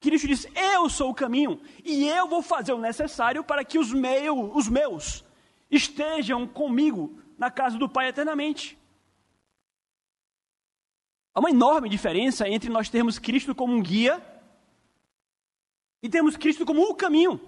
Cristo 0.00 0.28
diz: 0.28 0.46
Eu 0.54 0.88
sou 0.88 1.10
o 1.10 1.14
caminho 1.14 1.60
e 1.84 2.06
eu 2.06 2.28
vou 2.28 2.42
fazer 2.42 2.72
o 2.72 2.78
necessário 2.78 3.42
para 3.42 3.64
que 3.64 3.78
os, 3.78 3.92
os 4.54 4.68
meus 4.68 5.24
estejam 5.70 6.46
comigo 6.46 7.18
na 7.36 7.50
casa 7.50 7.76
do 7.76 7.88
Pai 7.88 8.08
eternamente. 8.08 8.78
Há 11.34 11.40
uma 11.40 11.50
enorme 11.50 11.88
diferença 11.88 12.48
entre 12.48 12.70
nós 12.70 12.88
termos 12.88 13.18
Cristo 13.18 13.54
como 13.54 13.74
um 13.74 13.82
guia 13.82 14.24
e 16.00 16.08
termos 16.08 16.36
Cristo 16.36 16.64
como 16.64 16.82
o 16.82 16.94
caminho. 16.94 17.40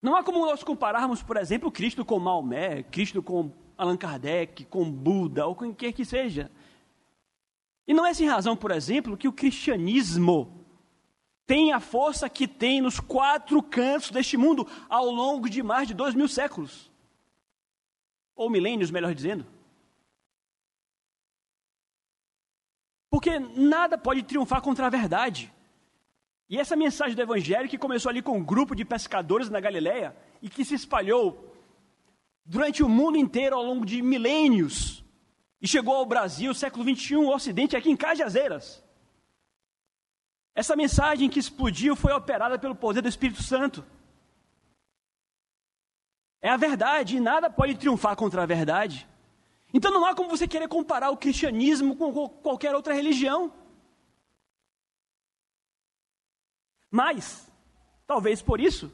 Não 0.00 0.16
há 0.16 0.22
como 0.22 0.46
nós 0.46 0.62
compararmos, 0.62 1.22
por 1.22 1.36
exemplo, 1.36 1.70
Cristo 1.70 2.04
com 2.04 2.18
Maomé, 2.18 2.82
Cristo 2.84 3.22
com 3.22 3.52
Allan 3.76 3.96
Kardec, 3.96 4.64
com 4.66 4.90
Buda, 4.90 5.46
ou 5.46 5.54
com 5.54 5.74
quem 5.74 5.92
que 5.92 6.04
seja. 6.04 6.50
E 7.86 7.92
não 7.92 8.06
é 8.06 8.14
sem 8.14 8.26
razão, 8.26 8.56
por 8.56 8.70
exemplo, 8.70 9.16
que 9.16 9.28
o 9.28 9.32
cristianismo 9.32 10.64
tem 11.46 11.72
a 11.72 11.80
força 11.80 12.28
que 12.28 12.48
tem 12.48 12.80
nos 12.80 12.98
quatro 12.98 13.62
cantos 13.62 14.10
deste 14.10 14.36
mundo 14.36 14.66
ao 14.88 15.06
longo 15.10 15.48
de 15.48 15.62
mais 15.62 15.86
de 15.86 15.94
dois 15.94 16.14
mil 16.14 16.26
séculos. 16.26 16.90
Ou 18.34 18.48
milênios, 18.48 18.90
melhor 18.90 19.14
dizendo. 19.14 19.55
Porque 23.26 23.40
nada 23.60 23.98
pode 23.98 24.22
triunfar 24.22 24.62
contra 24.62 24.86
a 24.86 24.88
verdade. 24.88 25.52
E 26.48 26.60
essa 26.60 26.76
mensagem 26.76 27.16
do 27.16 27.22
Evangelho, 27.22 27.68
que 27.68 27.76
começou 27.76 28.08
ali 28.08 28.22
com 28.22 28.38
um 28.38 28.44
grupo 28.44 28.72
de 28.72 28.84
pescadores 28.84 29.50
na 29.50 29.58
Galileia 29.58 30.16
e 30.40 30.48
que 30.48 30.64
se 30.64 30.74
espalhou 30.74 31.52
durante 32.44 32.84
o 32.84 32.88
mundo 32.88 33.18
inteiro 33.18 33.56
ao 33.56 33.64
longo 33.64 33.84
de 33.84 34.00
milênios 34.00 35.04
e 35.60 35.66
chegou 35.66 35.96
ao 35.96 36.06
Brasil, 36.06 36.54
século 36.54 36.84
21, 36.84 37.24
o 37.24 37.34
Ocidente, 37.34 37.76
aqui 37.76 37.90
em 37.90 37.96
Cajazeiras. 37.96 38.80
Essa 40.54 40.76
mensagem 40.76 41.28
que 41.28 41.40
explodiu 41.40 41.96
foi 41.96 42.12
operada 42.12 42.56
pelo 42.56 42.76
poder 42.76 43.02
do 43.02 43.08
Espírito 43.08 43.42
Santo. 43.42 43.84
É 46.40 46.48
a 46.48 46.56
verdade 46.56 47.16
e 47.16 47.20
nada 47.20 47.50
pode 47.50 47.74
triunfar 47.74 48.14
contra 48.14 48.44
a 48.44 48.46
verdade. 48.46 49.04
Então 49.76 49.92
não 49.92 50.06
há 50.06 50.14
como 50.14 50.30
você 50.30 50.48
querer 50.48 50.68
comparar 50.68 51.10
o 51.10 51.18
cristianismo 51.18 51.94
com 51.96 52.10
qualquer 52.30 52.74
outra 52.74 52.94
religião. 52.94 53.52
Mas, 56.90 57.46
talvez 58.06 58.40
por 58.40 58.58
isso, 58.58 58.90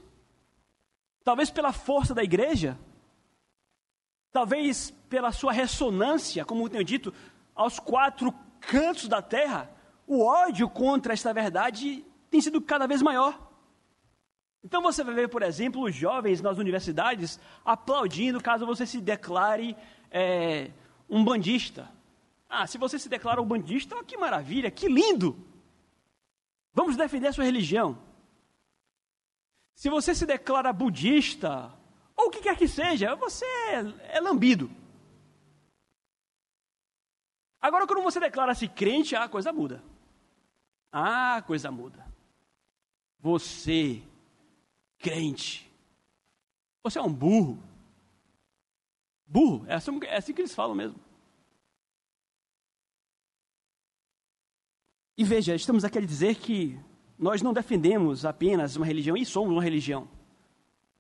talvez 1.23 1.51
pela 1.51 1.73
força 1.73 2.12
da 2.12 2.25
igreja, 2.25 2.77
talvez 4.33 4.90
pela 5.09 5.31
sua 5.31 5.53
ressonância, 5.53 6.45
como 6.45 6.64
eu 6.64 6.68
tenho 6.68 6.83
dito, 6.83 7.14
aos 7.55 7.79
quatro 7.79 8.35
cantos 8.59 9.07
da 9.07 9.23
terra, 9.23 9.71
o 10.05 10.25
ódio 10.25 10.68
contra 10.68 11.12
esta 11.12 11.33
verdade 11.33 12.05
tem 12.29 12.40
sido 12.40 12.61
cada 12.61 12.88
vez 12.88 13.01
maior. 13.01 13.53
Então 14.64 14.83
você 14.83 15.05
vai 15.05 15.14
ver, 15.14 15.29
por 15.29 15.45
exemplo, 15.45 15.85
os 15.85 15.95
jovens 15.95 16.40
nas 16.40 16.59
universidades 16.59 17.38
aplaudindo 17.64 18.42
caso 18.42 18.66
você 18.66 18.85
se 18.85 19.01
declare 19.01 19.77
é, 20.12 20.70
um 21.09 21.25
bandista. 21.25 21.90
Ah, 22.48 22.66
se 22.66 22.77
você 22.77 22.98
se 22.98 23.09
declara 23.09 23.40
um 23.40 23.46
bandista, 23.46 24.05
que 24.05 24.16
maravilha, 24.16 24.70
que 24.70 24.87
lindo! 24.87 25.37
Vamos 26.75 26.96
defender 26.96 27.29
a 27.29 27.33
sua 27.33 27.44
religião. 27.44 27.98
Se 29.75 29.88
você 29.88 30.14
se 30.14 30.27
declara 30.27 30.72
budista, 30.72 31.72
ou 32.14 32.27
o 32.27 32.31
que 32.31 32.40
quer 32.40 32.57
que 32.57 32.68
seja, 32.68 33.14
você 33.16 33.44
é, 33.44 34.16
é 34.16 34.20
lambido. 34.20 34.70
Agora, 37.61 37.87
quando 37.87 38.03
você 38.03 38.20
declara-se 38.20 38.68
crente, 38.68 39.16
a 39.16 39.29
coisa 39.29 39.53
muda. 39.53 39.83
Ah, 40.90 41.42
coisa 41.46 41.70
muda. 41.70 42.05
Você, 43.20 44.03
crente, 44.98 45.70
Você 46.83 46.98
é 46.98 47.03
um 47.03 47.12
burro. 47.12 47.62
Burro, 49.33 49.64
é 49.66 49.73
assim, 49.73 49.99
é 50.03 50.16
assim 50.18 50.35
que 50.35 50.42
eles 50.42 50.55
falam 50.55 50.75
mesmo. 50.75 51.01
E 55.16 55.25
veja, 55.25 55.55
estamos 55.55 55.85
aqui 55.87 55.97
a 55.97 56.03
dizer 56.03 56.35
que 56.35 56.79
nós 57.18 57.40
não 57.40 57.55
defendemos 57.55 58.27
apenas 58.27 58.77
uma 58.77 58.85
religião 58.85 59.16
e 59.16 59.25
somos 59.25 59.51
uma 59.51 59.62
religião. 59.62 60.07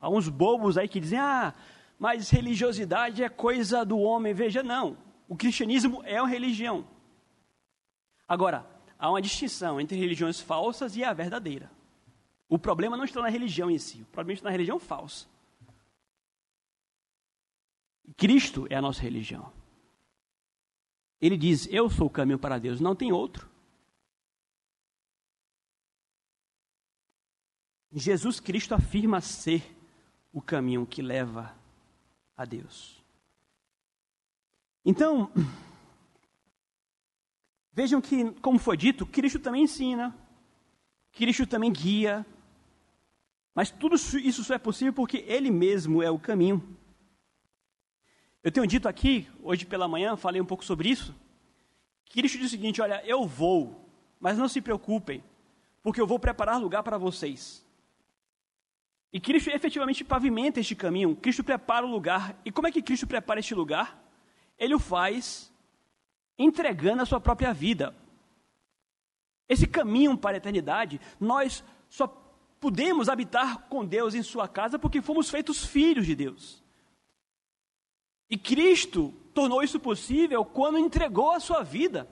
Há 0.00 0.08
uns 0.08 0.30
bobos 0.30 0.78
aí 0.78 0.88
que 0.88 0.98
dizem, 0.98 1.18
ah, 1.18 1.52
mas 1.98 2.30
religiosidade 2.30 3.22
é 3.22 3.28
coisa 3.28 3.84
do 3.84 3.98
homem. 3.98 4.32
Veja, 4.32 4.62
não. 4.62 4.96
O 5.28 5.36
cristianismo 5.36 6.00
é 6.02 6.18
uma 6.18 6.28
religião. 6.28 6.86
Agora, 8.26 8.66
há 8.98 9.10
uma 9.10 9.20
distinção 9.20 9.78
entre 9.78 9.98
religiões 9.98 10.40
falsas 10.40 10.96
e 10.96 11.04
a 11.04 11.12
verdadeira. 11.12 11.70
O 12.48 12.58
problema 12.58 12.96
não 12.96 13.04
está 13.04 13.20
na 13.20 13.28
religião 13.28 13.70
em 13.70 13.78
si, 13.78 14.00
o 14.00 14.06
problema 14.06 14.38
está 14.38 14.48
na 14.48 14.52
religião 14.52 14.78
falsa. 14.78 15.31
Cristo 18.16 18.66
é 18.68 18.76
a 18.76 18.82
nossa 18.82 19.02
religião. 19.02 19.52
Ele 21.20 21.36
diz: 21.36 21.68
Eu 21.70 21.88
sou 21.88 22.08
o 22.08 22.10
caminho 22.10 22.38
para 22.38 22.58
Deus, 22.58 22.80
não 22.80 22.96
tem 22.96 23.12
outro. 23.12 23.48
Jesus 27.92 28.40
Cristo 28.40 28.74
afirma 28.74 29.20
ser 29.20 29.62
o 30.32 30.40
caminho 30.40 30.86
que 30.86 31.02
leva 31.02 31.54
a 32.36 32.44
Deus. 32.44 33.02
Então, 34.84 35.30
vejam 37.72 38.00
que, 38.00 38.32
como 38.40 38.58
foi 38.58 38.76
dito, 38.76 39.06
Cristo 39.06 39.38
também 39.38 39.64
ensina, 39.64 40.16
Cristo 41.12 41.46
também 41.46 41.70
guia, 41.70 42.26
mas 43.54 43.70
tudo 43.70 43.94
isso 43.94 44.42
só 44.42 44.54
é 44.54 44.58
possível 44.58 44.94
porque 44.94 45.18
Ele 45.18 45.50
mesmo 45.50 46.02
é 46.02 46.10
o 46.10 46.18
caminho. 46.18 46.76
Eu 48.42 48.50
tenho 48.50 48.66
dito 48.66 48.88
aqui, 48.88 49.28
hoje 49.42 49.64
pela 49.64 49.86
manhã, 49.86 50.16
falei 50.16 50.40
um 50.40 50.44
pouco 50.44 50.64
sobre 50.64 50.88
isso. 50.88 51.14
Cristo 52.10 52.38
diz 52.38 52.48
o 52.48 52.50
seguinte: 52.50 52.82
Olha, 52.82 53.00
eu 53.06 53.24
vou, 53.24 53.88
mas 54.18 54.36
não 54.36 54.48
se 54.48 54.60
preocupem, 54.60 55.22
porque 55.82 56.00
eu 56.00 56.06
vou 56.06 56.18
preparar 56.18 56.60
lugar 56.60 56.82
para 56.82 56.98
vocês. 56.98 57.64
E 59.12 59.20
Cristo 59.20 59.50
efetivamente 59.50 60.02
pavimenta 60.02 60.58
este 60.58 60.74
caminho, 60.74 61.14
Cristo 61.14 61.44
prepara 61.44 61.86
o 61.86 61.90
lugar. 61.90 62.40
E 62.44 62.50
como 62.50 62.66
é 62.66 62.72
que 62.72 62.82
Cristo 62.82 63.06
prepara 63.06 63.40
este 63.40 63.54
lugar? 63.54 64.02
Ele 64.58 64.74
o 64.74 64.78
faz 64.78 65.52
entregando 66.38 67.02
a 67.02 67.06
sua 67.06 67.20
própria 67.20 67.52
vida. 67.52 67.94
Esse 69.48 69.66
caminho 69.66 70.16
para 70.16 70.36
a 70.36 70.38
eternidade, 70.38 71.00
nós 71.20 71.62
só 71.88 72.06
podemos 72.58 73.08
habitar 73.08 73.68
com 73.68 73.84
Deus 73.84 74.14
em 74.14 74.22
sua 74.22 74.48
casa 74.48 74.78
porque 74.78 75.02
fomos 75.02 75.28
feitos 75.28 75.64
filhos 75.64 76.06
de 76.06 76.14
Deus. 76.14 76.61
E 78.32 78.38
Cristo 78.38 79.12
tornou 79.34 79.62
isso 79.62 79.78
possível 79.78 80.42
quando 80.42 80.78
entregou 80.78 81.32
a 81.32 81.38
sua 81.38 81.62
vida 81.62 82.08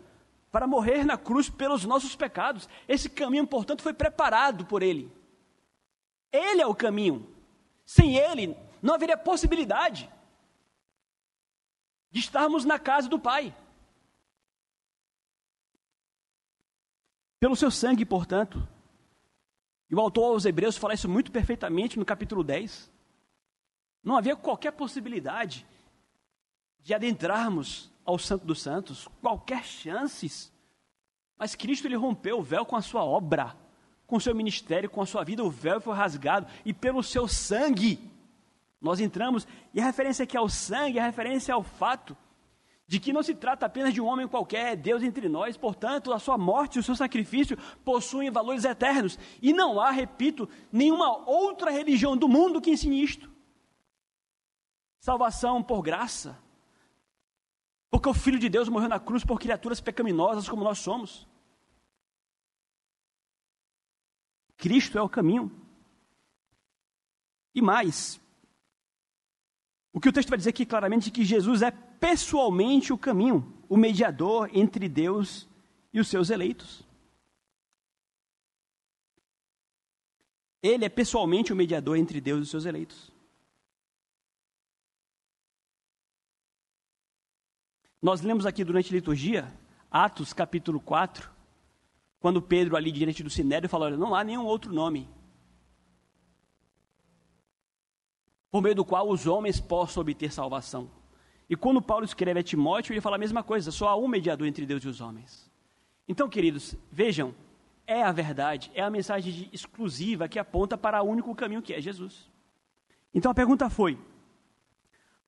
para 0.52 0.66
morrer 0.66 1.02
na 1.02 1.16
cruz 1.16 1.48
pelos 1.48 1.86
nossos 1.86 2.14
pecados. 2.14 2.68
Esse 2.86 3.08
caminho, 3.08 3.46
portanto, 3.46 3.82
foi 3.82 3.94
preparado 3.94 4.66
por 4.66 4.82
Ele. 4.82 5.10
Ele 6.30 6.60
é 6.60 6.66
o 6.66 6.74
caminho. 6.74 7.26
Sem 7.86 8.18
Ele, 8.18 8.54
não 8.82 8.92
haveria 8.92 9.16
possibilidade 9.16 10.12
de 12.10 12.20
estarmos 12.20 12.66
na 12.66 12.78
casa 12.78 13.08
do 13.08 13.18
Pai. 13.18 13.56
Pelo 17.38 17.56
seu 17.56 17.70
sangue, 17.70 18.04
portanto. 18.04 18.68
E 19.88 19.94
o 19.94 20.00
autor 20.00 20.34
aos 20.34 20.44
Hebreus 20.44 20.76
fala 20.76 20.92
isso 20.92 21.08
muito 21.08 21.32
perfeitamente 21.32 21.98
no 21.98 22.04
capítulo 22.04 22.44
10. 22.44 22.92
Não 24.04 24.18
havia 24.18 24.36
qualquer 24.36 24.72
possibilidade 24.72 25.66
de 26.82 26.94
adentrarmos 26.94 27.90
ao 28.04 28.18
Santo 28.18 28.44
dos 28.44 28.60
Santos, 28.60 29.08
qualquer 29.20 29.64
chances. 29.64 30.52
Mas 31.38 31.54
Cristo 31.54 31.86
ele 31.86 31.96
rompeu 31.96 32.38
o 32.38 32.42
véu 32.42 32.64
com 32.64 32.76
a 32.76 32.82
sua 32.82 33.04
obra 33.04 33.56
com 34.10 34.16
o 34.16 34.20
seu 34.20 34.34
ministério, 34.34 34.90
com 34.90 35.00
a 35.00 35.06
sua 35.06 35.22
vida, 35.22 35.44
o 35.44 35.48
véu 35.48 35.80
foi 35.80 35.94
rasgado 35.94 36.44
e 36.64 36.74
pelo 36.74 37.00
seu 37.00 37.28
sangue 37.28 38.10
nós 38.80 38.98
entramos. 38.98 39.46
E 39.72 39.80
a 39.80 39.84
referência 39.84 40.24
aqui 40.24 40.36
ao 40.36 40.48
sangue, 40.48 40.98
a 40.98 41.06
referência 41.06 41.54
ao 41.54 41.62
fato 41.62 42.16
de 42.88 42.98
que 42.98 43.12
não 43.12 43.22
se 43.22 43.36
trata 43.36 43.66
apenas 43.66 43.94
de 43.94 44.00
um 44.00 44.06
homem 44.06 44.26
qualquer, 44.26 44.72
é 44.72 44.76
Deus 44.76 45.04
entre 45.04 45.28
nós, 45.28 45.56
portanto, 45.56 46.12
a 46.12 46.18
sua 46.18 46.36
morte 46.36 46.74
e 46.74 46.80
o 46.80 46.82
seu 46.82 46.96
sacrifício 46.96 47.56
possuem 47.84 48.32
valores 48.32 48.64
eternos. 48.64 49.16
E 49.40 49.52
não 49.52 49.80
há, 49.80 49.92
repito, 49.92 50.48
nenhuma 50.72 51.18
outra 51.24 51.70
religião 51.70 52.16
do 52.16 52.28
mundo 52.28 52.60
que 52.60 52.70
ensine 52.70 53.00
isto. 53.00 53.30
Salvação 54.98 55.62
por 55.62 55.82
graça. 55.82 56.36
Porque 57.90 58.08
o 58.08 58.14
Filho 58.14 58.38
de 58.38 58.48
Deus 58.48 58.68
morreu 58.68 58.88
na 58.88 59.00
cruz 59.00 59.24
por 59.24 59.40
criaturas 59.40 59.80
pecaminosas 59.80 60.48
como 60.48 60.62
nós 60.62 60.78
somos. 60.78 61.26
Cristo 64.56 64.96
é 64.96 65.02
o 65.02 65.08
caminho. 65.08 65.50
E 67.54 67.60
mais, 67.60 68.20
o 69.92 70.00
que 70.00 70.08
o 70.08 70.12
texto 70.12 70.28
vai 70.28 70.38
dizer 70.38 70.50
aqui 70.50 70.64
claramente 70.64 71.08
é 71.08 71.12
que 71.12 71.24
Jesus 71.24 71.62
é 71.62 71.70
pessoalmente 71.70 72.92
o 72.92 72.98
caminho, 72.98 73.52
o 73.68 73.76
mediador 73.76 74.48
entre 74.54 74.88
Deus 74.88 75.48
e 75.92 75.98
os 75.98 76.08
seus 76.08 76.30
eleitos. 76.30 76.84
Ele 80.62 80.84
é 80.84 80.88
pessoalmente 80.88 81.52
o 81.52 81.56
mediador 81.56 81.96
entre 81.96 82.20
Deus 82.20 82.40
e 82.40 82.42
os 82.42 82.50
seus 82.50 82.66
eleitos. 82.66 83.09
Nós 88.00 88.22
lemos 88.22 88.46
aqui 88.46 88.64
durante 88.64 88.92
a 88.92 88.96
liturgia, 88.96 89.52
Atos 89.90 90.32
capítulo 90.32 90.80
4, 90.80 91.30
quando 92.18 92.40
Pedro, 92.40 92.76
ali 92.76 92.90
diante 92.90 93.22
do 93.22 93.28
sinédrio, 93.30 93.68
falou: 93.68 93.88
Olha, 93.88 93.96
não 93.96 94.14
há 94.14 94.24
nenhum 94.24 94.44
outro 94.44 94.72
nome 94.72 95.08
por 98.50 98.62
meio 98.62 98.74
do 98.74 98.84
qual 98.84 99.08
os 99.08 99.26
homens 99.26 99.60
possam 99.60 100.00
obter 100.00 100.32
salvação. 100.32 100.90
E 101.48 101.56
quando 101.56 101.82
Paulo 101.82 102.04
escreve 102.04 102.40
a 102.40 102.42
Timóteo, 102.42 102.92
ele 102.92 103.00
fala 103.00 103.16
a 103.16 103.18
mesma 103.18 103.42
coisa: 103.42 103.70
só 103.70 103.88
há 103.88 103.96
um 103.96 104.08
mediador 104.08 104.46
entre 104.46 104.64
Deus 104.64 104.82
e 104.82 104.88
os 104.88 105.00
homens. 105.00 105.50
Então, 106.08 106.28
queridos, 106.28 106.74
vejam, 106.90 107.34
é 107.86 108.02
a 108.02 108.12
verdade, 108.12 108.70
é 108.74 108.82
a 108.82 108.90
mensagem 108.90 109.48
exclusiva 109.52 110.28
que 110.28 110.38
aponta 110.38 110.78
para 110.78 111.02
o 111.02 111.08
único 111.08 111.34
caminho 111.34 111.62
que 111.62 111.74
é 111.74 111.80
Jesus. 111.80 112.30
Então 113.12 113.30
a 113.30 113.34
pergunta 113.34 113.68
foi: 113.68 113.98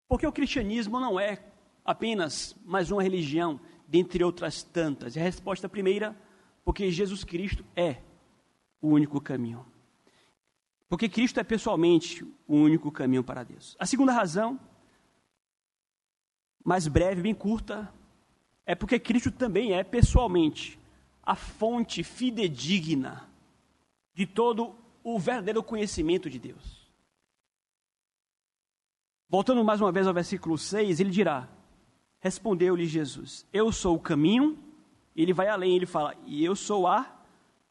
por 0.08 0.18
que 0.18 0.26
o 0.26 0.32
cristianismo 0.32 0.98
não 0.98 1.18
é 1.20 1.51
apenas 1.84 2.56
mais 2.64 2.90
uma 2.90 3.02
religião, 3.02 3.60
dentre 3.86 4.22
outras 4.24 4.62
tantas? 4.62 5.16
E 5.16 5.20
a 5.20 5.22
resposta 5.22 5.68
primeira 5.68 6.16
porque 6.64 6.90
Jesus 6.90 7.24
Cristo 7.24 7.64
é 7.74 8.02
o 8.80 8.88
único 8.88 9.20
caminho. 9.20 9.66
Porque 10.88 11.08
Cristo 11.08 11.40
é 11.40 11.44
pessoalmente 11.44 12.24
o 12.46 12.54
único 12.54 12.90
caminho 12.92 13.24
para 13.24 13.42
Deus. 13.42 13.76
A 13.78 13.86
segunda 13.86 14.12
razão, 14.12 14.60
mais 16.64 16.86
breve, 16.86 17.22
bem 17.22 17.34
curta, 17.34 17.92
é 18.66 18.74
porque 18.74 18.98
Cristo 18.98 19.30
também 19.30 19.72
é 19.72 19.82
pessoalmente 19.82 20.78
a 21.22 21.34
fonte 21.34 22.02
fidedigna 22.02 23.28
de 24.14 24.26
todo 24.26 24.74
o 25.02 25.18
verdadeiro 25.18 25.62
conhecimento 25.62 26.28
de 26.28 26.38
Deus. 26.38 26.82
Voltando 29.28 29.64
mais 29.64 29.80
uma 29.80 29.90
vez 29.90 30.06
ao 30.06 30.12
versículo 30.12 30.58
6, 30.58 31.00
ele 31.00 31.10
dirá: 31.10 31.48
Respondeu-lhe 32.22 32.86
Jesus: 32.86 33.44
Eu 33.52 33.72
sou 33.72 33.96
o 33.96 34.00
caminho, 34.00 34.56
ele 35.14 35.32
vai 35.32 35.48
além, 35.48 35.74
ele 35.74 35.86
fala, 35.86 36.14
e 36.24 36.44
eu 36.44 36.54
sou 36.54 36.86
a 36.86 37.20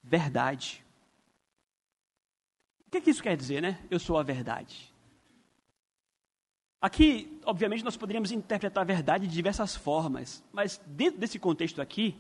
verdade. 0.04 0.86
O 2.86 2.92
que, 2.92 2.98
é 2.98 3.02
que 3.02 3.10
isso 3.10 3.24
quer 3.24 3.38
dizer, 3.38 3.62
né? 3.62 3.80
Eu 3.90 3.98
sou 3.98 4.18
a 4.18 4.24
verdade. 4.24 4.94
Aqui, 6.82 7.40
obviamente, 7.46 7.86
nós 7.86 7.96
poderíamos 7.96 8.32
interpretar 8.32 8.82
a 8.82 8.86
verdade 8.86 9.26
de 9.26 9.34
diversas 9.34 9.74
formas, 9.74 10.44
mas 10.52 10.82
dentro 10.86 11.18
desse 11.18 11.40
contexto 11.40 11.82
aqui, 11.82 12.20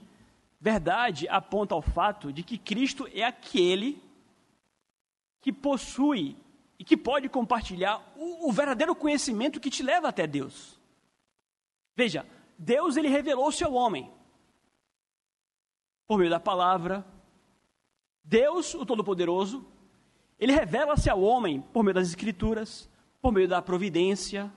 verdade 0.57 1.27
aponta 1.27 1.75
ao 1.75 1.81
fato 1.81 2.31
de 2.31 2.43
que 2.43 2.57
Cristo 2.57 3.09
é 3.13 3.23
aquele 3.23 4.01
que 5.41 5.51
possui 5.51 6.37
e 6.79 6.85
que 6.85 6.95
pode 6.95 7.27
compartilhar 7.27 8.01
o, 8.15 8.47
o 8.47 8.51
verdadeiro 8.53 8.95
conhecimento 8.95 9.59
que 9.59 9.69
te 9.69 9.83
leva 9.83 10.07
até 10.07 10.25
Deus. 10.25 10.79
Veja, 11.95 12.25
Deus 12.57 12.95
ele 12.97 13.07
revelou-se 13.07 13.63
ao 13.63 13.73
homem 13.73 14.11
por 16.07 16.17
meio 16.17 16.29
da 16.29 16.39
palavra. 16.39 17.05
Deus, 18.23 18.73
o 18.73 18.85
Todo-Poderoso, 18.85 19.65
ele 20.37 20.51
revela-se 20.51 21.09
ao 21.09 21.21
homem 21.21 21.61
por 21.61 21.83
meio 21.83 21.95
das 21.95 22.07
Escrituras, 22.07 22.89
por 23.21 23.31
meio 23.31 23.47
da 23.47 23.61
providência. 23.61 24.51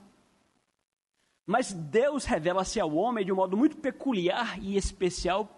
Mas 1.45 1.71
Deus 1.71 2.25
revela-se 2.25 2.79
ao 2.79 2.93
homem 2.93 3.25
de 3.25 3.31
um 3.31 3.35
modo 3.35 3.55
muito 3.55 3.77
peculiar 3.77 4.61
e 4.61 4.75
especial 4.75 5.49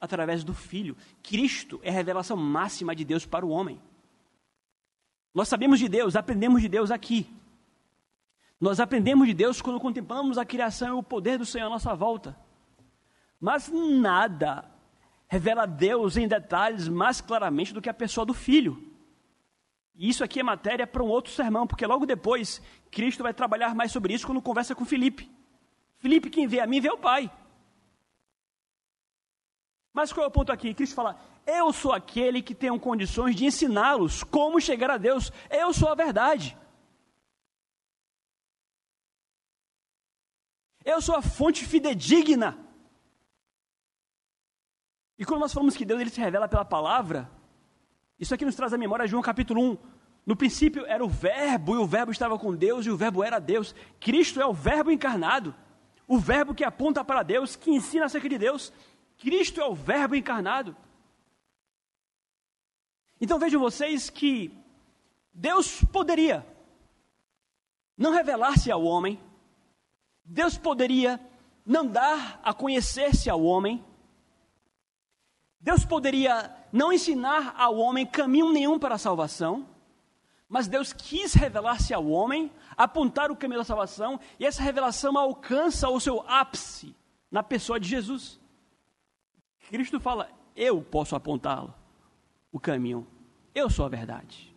através 0.00 0.44
do 0.44 0.52
Filho. 0.52 0.96
Cristo 1.22 1.80
é 1.82 1.90
a 1.90 1.94
revelação 1.94 2.36
máxima 2.36 2.94
de 2.94 3.04
Deus 3.04 3.24
para 3.24 3.46
o 3.46 3.50
homem. 3.50 3.80
Nós 5.34 5.48
sabemos 5.48 5.78
de 5.78 5.88
Deus, 5.88 6.16
aprendemos 6.16 6.60
de 6.60 6.68
Deus 6.68 6.90
aqui. 6.90 7.26
Nós 8.62 8.78
aprendemos 8.78 9.26
de 9.26 9.34
Deus 9.34 9.60
quando 9.60 9.80
contemplamos 9.80 10.38
a 10.38 10.44
criação 10.44 10.90
e 10.90 11.00
o 11.00 11.02
poder 11.02 11.36
do 11.36 11.44
Senhor 11.44 11.66
à 11.66 11.68
nossa 11.68 11.96
volta. 11.96 12.38
Mas 13.40 13.68
nada 13.68 14.70
revela 15.26 15.66
Deus 15.66 16.16
em 16.16 16.28
detalhes 16.28 16.86
mais 16.86 17.20
claramente 17.20 17.74
do 17.74 17.82
que 17.82 17.90
a 17.90 17.94
pessoa 17.94 18.24
do 18.24 18.32
Filho. 18.32 18.80
E 19.96 20.08
isso 20.08 20.22
aqui 20.22 20.38
é 20.38 20.44
matéria 20.44 20.86
para 20.86 21.02
um 21.02 21.08
outro 21.08 21.32
sermão, 21.32 21.66
porque 21.66 21.84
logo 21.84 22.06
depois 22.06 22.62
Cristo 22.88 23.24
vai 23.24 23.34
trabalhar 23.34 23.74
mais 23.74 23.90
sobre 23.90 24.14
isso 24.14 24.26
quando 24.26 24.40
conversa 24.40 24.76
com 24.76 24.84
Filipe. 24.84 25.28
Filipe, 25.98 26.30
quem 26.30 26.46
vê 26.46 26.60
a 26.60 26.66
mim, 26.66 26.80
vê 26.80 26.88
o 26.88 26.98
Pai. 26.98 27.28
Mas 29.92 30.12
qual 30.12 30.22
é 30.22 30.28
o 30.28 30.30
ponto 30.30 30.52
aqui? 30.52 30.72
Cristo 30.72 30.94
fala: 30.94 31.18
Eu 31.44 31.72
sou 31.72 31.92
aquele 31.92 32.40
que 32.40 32.54
tenho 32.54 32.78
condições 32.78 33.34
de 33.34 33.44
ensiná-los 33.44 34.22
como 34.22 34.60
chegar 34.60 34.88
a 34.88 34.98
Deus. 34.98 35.32
Eu 35.50 35.74
sou 35.74 35.88
a 35.88 35.96
verdade. 35.96 36.56
Eu 40.84 41.00
sou 41.00 41.14
a 41.14 41.22
fonte 41.22 41.64
fidedigna. 41.64 42.58
E 45.18 45.24
quando 45.24 45.40
nós 45.40 45.52
falamos 45.52 45.76
que 45.76 45.84
Deus 45.84 46.00
ele 46.00 46.10
se 46.10 46.20
revela 46.20 46.48
pela 46.48 46.64
palavra, 46.64 47.30
isso 48.18 48.34
aqui 48.34 48.44
nos 48.44 48.56
traz 48.56 48.72
a 48.72 48.78
memória 48.78 49.06
João 49.06 49.22
capítulo 49.22 49.60
1. 49.60 49.78
No 50.24 50.36
princípio 50.36 50.86
era 50.86 51.04
o 51.04 51.08
Verbo, 51.08 51.74
e 51.74 51.78
o 51.78 51.86
Verbo 51.86 52.12
estava 52.12 52.38
com 52.38 52.54
Deus, 52.54 52.86
e 52.86 52.90
o 52.90 52.96
Verbo 52.96 53.22
era 53.22 53.38
Deus. 53.38 53.74
Cristo 53.98 54.40
é 54.40 54.46
o 54.46 54.52
Verbo 54.52 54.90
encarnado, 54.90 55.54
o 56.06 56.18
Verbo 56.18 56.54
que 56.54 56.64
aponta 56.64 57.04
para 57.04 57.22
Deus, 57.22 57.56
que 57.56 57.70
ensina 57.70 58.06
acerca 58.06 58.28
de 58.28 58.38
Deus. 58.38 58.72
Cristo 59.18 59.60
é 59.60 59.64
o 59.66 59.74
Verbo 59.74 60.14
encarnado. 60.14 60.76
Então 63.20 63.38
vejam 63.38 63.60
vocês 63.60 64.10
que 64.10 64.56
Deus 65.32 65.82
poderia 65.84 66.46
não 67.96 68.12
revelar-se 68.12 68.70
ao 68.70 68.82
homem, 68.82 69.20
Deus 70.24 70.56
poderia 70.56 71.20
não 71.64 71.86
dar 71.86 72.40
a 72.42 72.52
conhecer-se 72.52 73.30
ao 73.30 73.42
homem, 73.42 73.84
Deus 75.60 75.84
poderia 75.84 76.54
não 76.72 76.92
ensinar 76.92 77.54
ao 77.56 77.76
homem 77.76 78.04
caminho 78.04 78.52
nenhum 78.52 78.78
para 78.78 78.96
a 78.96 78.98
salvação, 78.98 79.68
mas 80.48 80.66
Deus 80.66 80.92
quis 80.92 81.34
revelar-se 81.34 81.94
ao 81.94 82.06
homem, 82.08 82.50
apontar 82.76 83.30
o 83.30 83.36
caminho 83.36 83.60
da 83.60 83.64
salvação, 83.64 84.18
e 84.38 84.44
essa 84.44 84.62
revelação 84.62 85.16
alcança 85.16 85.88
o 85.88 86.00
seu 86.00 86.20
ápice 86.28 86.94
na 87.30 87.42
pessoa 87.42 87.78
de 87.78 87.88
Jesus. 87.88 88.40
Cristo 89.68 90.00
fala: 90.00 90.28
Eu 90.54 90.82
posso 90.82 91.14
apontá-lo, 91.16 91.72
o 92.50 92.60
caminho, 92.60 93.06
eu 93.54 93.70
sou 93.70 93.86
a 93.86 93.88
verdade. 93.88 94.51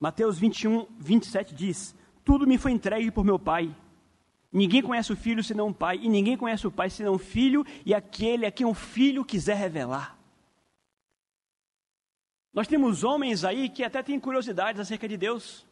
Mateus 0.00 0.38
21, 0.38 0.86
27 0.98 1.54
diz: 1.54 1.94
Tudo 2.24 2.46
me 2.46 2.56
foi 2.56 2.72
entregue 2.72 3.10
por 3.10 3.22
meu 3.22 3.38
Pai. 3.38 3.76
Ninguém 4.50 4.82
conhece 4.82 5.12
o 5.12 5.16
filho 5.16 5.44
senão 5.44 5.68
o 5.68 5.74
pai, 5.74 6.00
e 6.02 6.08
ninguém 6.08 6.36
conhece 6.36 6.66
o 6.66 6.72
pai 6.72 6.90
senão 6.90 7.14
o 7.14 7.18
filho 7.18 7.64
e 7.86 7.94
aquele 7.94 8.44
a 8.44 8.50
quem 8.50 8.66
o 8.66 8.74
filho 8.74 9.24
quiser 9.24 9.54
revelar. 9.54 10.18
Nós 12.52 12.66
temos 12.66 13.04
homens 13.04 13.44
aí 13.44 13.68
que 13.68 13.84
até 13.84 14.02
têm 14.02 14.18
curiosidades 14.18 14.80
acerca 14.80 15.06
de 15.06 15.16
Deus. 15.16 15.64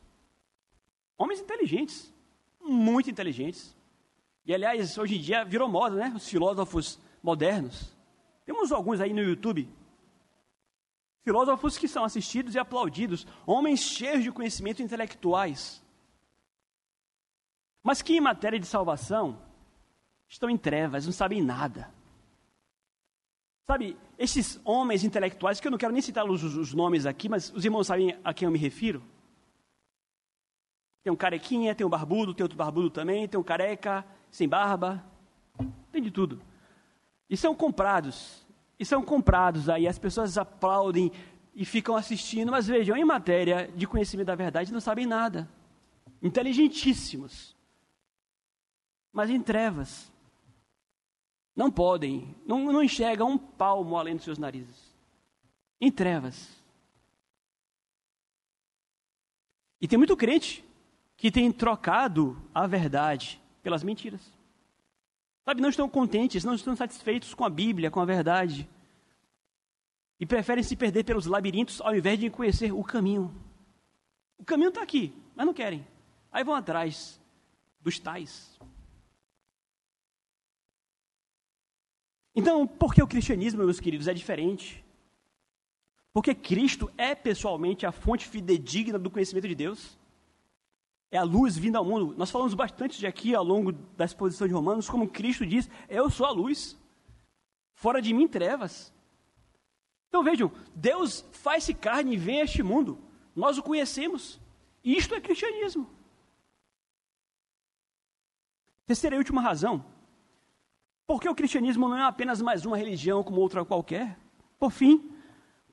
Homens 1.16 1.40
inteligentes, 1.40 2.14
muito 2.60 3.10
inteligentes. 3.10 3.76
E 4.46 4.54
aliás, 4.54 4.96
hoje 4.96 5.16
em 5.16 5.20
dia 5.20 5.44
virou 5.44 5.68
moda, 5.68 5.96
né? 5.96 6.12
Os 6.14 6.28
filósofos 6.28 7.00
modernos. 7.20 7.92
Temos 8.46 8.70
alguns 8.70 9.00
aí 9.00 9.12
no 9.12 9.20
YouTube. 9.20 9.68
Filósofos 11.28 11.76
que 11.76 11.86
são 11.86 12.04
assistidos 12.04 12.54
e 12.54 12.58
aplaudidos, 12.58 13.26
homens 13.46 13.80
cheios 13.80 14.22
de 14.24 14.32
conhecimento 14.32 14.82
intelectuais 14.82 15.82
mas 17.88 18.02
que 18.02 18.14
em 18.14 18.20
matéria 18.20 18.60
de 18.60 18.66
salvação 18.66 19.40
estão 20.28 20.50
em 20.50 20.58
trevas, 20.58 21.06
não 21.06 21.12
sabem 21.12 21.42
nada. 21.42 21.90
Sabe, 23.66 23.96
esses 24.18 24.60
homens 24.62 25.04
intelectuais, 25.04 25.58
que 25.58 25.66
eu 25.66 25.70
não 25.70 25.78
quero 25.78 25.94
nem 25.94 26.02
citar 26.02 26.28
os, 26.28 26.42
os 26.42 26.74
nomes 26.74 27.06
aqui, 27.06 27.30
mas 27.30 27.50
os 27.50 27.64
irmãos 27.64 27.86
sabem 27.86 28.18
a 28.22 28.34
quem 28.34 28.44
eu 28.44 28.52
me 28.52 28.58
refiro? 28.58 29.02
Tem 31.02 31.10
um 31.10 31.16
carequinha, 31.16 31.74
tem 31.74 31.86
um 31.86 31.88
barbudo, 31.88 32.34
tem 32.34 32.44
outro 32.44 32.58
barbudo 32.58 32.90
também, 32.90 33.26
tem 33.26 33.40
um 33.40 33.42
careca, 33.42 34.04
sem 34.30 34.46
barba, 34.46 35.02
tem 35.90 36.02
de 36.02 36.10
tudo. 36.10 36.42
E 37.30 37.38
são 37.38 37.54
comprados, 37.54 38.46
e 38.78 38.84
são 38.84 39.02
comprados 39.02 39.68
aí, 39.68 39.86
as 39.86 39.98
pessoas 39.98 40.38
aplaudem 40.38 41.10
e 41.54 41.64
ficam 41.64 41.96
assistindo, 41.96 42.52
mas 42.52 42.66
vejam, 42.66 42.96
em 42.96 43.04
matéria 43.04 43.70
de 43.74 43.86
conhecimento 43.86 44.28
da 44.28 44.34
verdade, 44.34 44.72
não 44.72 44.80
sabem 44.80 45.06
nada. 45.06 45.48
Inteligentíssimos 46.22 47.56
mas 49.18 49.30
em 49.30 49.42
trevas. 49.42 50.12
Não 51.56 51.72
podem, 51.72 52.36
não, 52.46 52.72
não 52.72 52.82
enxergam 52.82 53.32
um 53.32 53.36
palmo 53.36 53.96
além 53.96 54.14
dos 54.14 54.24
seus 54.24 54.38
narizes. 54.38 54.94
Em 55.80 55.90
trevas. 55.90 56.56
E 59.80 59.88
tem 59.88 59.98
muito 59.98 60.16
crente 60.16 60.64
que 61.16 61.32
tem 61.32 61.50
trocado 61.50 62.40
a 62.54 62.64
verdade 62.66 63.40
pelas 63.60 63.82
mentiras. 63.82 64.20
Sabe, 65.48 65.62
não 65.62 65.70
estão 65.70 65.88
contentes, 65.88 66.44
não 66.44 66.54
estão 66.54 66.76
satisfeitos 66.76 67.32
com 67.32 67.42
a 67.42 67.48
Bíblia, 67.48 67.90
com 67.90 68.00
a 68.00 68.04
verdade. 68.04 68.68
E 70.20 70.26
preferem 70.26 70.62
se 70.62 70.76
perder 70.76 71.04
pelos 71.04 71.24
labirintos 71.24 71.80
ao 71.80 71.96
invés 71.96 72.18
de 72.18 72.28
conhecer 72.28 72.70
o 72.70 72.84
caminho. 72.84 73.34
O 74.36 74.44
caminho 74.44 74.68
está 74.68 74.82
aqui, 74.82 75.10
mas 75.34 75.46
não 75.46 75.54
querem. 75.54 75.86
Aí 76.30 76.44
vão 76.44 76.54
atrás 76.54 77.18
dos 77.80 77.98
tais. 77.98 78.60
Então, 82.34 82.66
por 82.66 82.92
que 82.92 83.02
o 83.02 83.08
cristianismo, 83.08 83.64
meus 83.64 83.80
queridos, 83.80 84.06
é 84.06 84.12
diferente? 84.12 84.84
Porque 86.12 86.34
Cristo 86.34 86.92
é 86.98 87.14
pessoalmente 87.14 87.86
a 87.86 87.90
fonte 87.90 88.28
fidedigna 88.28 88.98
do 88.98 89.10
conhecimento 89.10 89.48
de 89.48 89.54
Deus. 89.54 89.97
É 91.10 91.18
a 91.18 91.22
luz 91.22 91.56
vinda 91.56 91.78
ao 91.78 91.84
mundo. 91.84 92.14
Nós 92.16 92.30
falamos 92.30 92.54
bastante 92.54 92.98
de 92.98 93.06
aqui 93.06 93.34
ao 93.34 93.44
longo 93.44 93.72
da 93.72 94.04
exposição 94.04 94.46
de 94.46 94.54
Romanos, 94.54 94.88
como 94.88 95.08
Cristo 95.08 95.46
diz: 95.46 95.68
Eu 95.88 96.10
sou 96.10 96.26
a 96.26 96.30
luz, 96.30 96.76
fora 97.74 98.02
de 98.02 98.12
mim 98.12 98.28
trevas. 98.28 98.92
Então 100.08 100.22
vejam, 100.22 100.50
Deus 100.74 101.24
faz-se 101.32 101.74
carne 101.74 102.14
e 102.14 102.18
vem 102.18 102.40
a 102.40 102.44
este 102.44 102.62
mundo. 102.62 102.98
Nós 103.34 103.58
o 103.58 103.62
conhecemos. 103.62 104.40
Isto 104.82 105.14
é 105.14 105.20
cristianismo. 105.20 105.88
Terceira 108.86 109.16
e 109.16 109.18
última 109.18 109.42
razão 109.42 109.84
porque 111.08 111.26
o 111.26 111.34
cristianismo 111.34 111.88
não 111.88 111.96
é 111.96 112.02
apenas 112.02 112.42
mais 112.42 112.66
uma 112.66 112.76
religião 112.76 113.24
como 113.24 113.40
outra 113.40 113.64
qualquer. 113.64 114.18
Por 114.58 114.70
fim, 114.70 115.10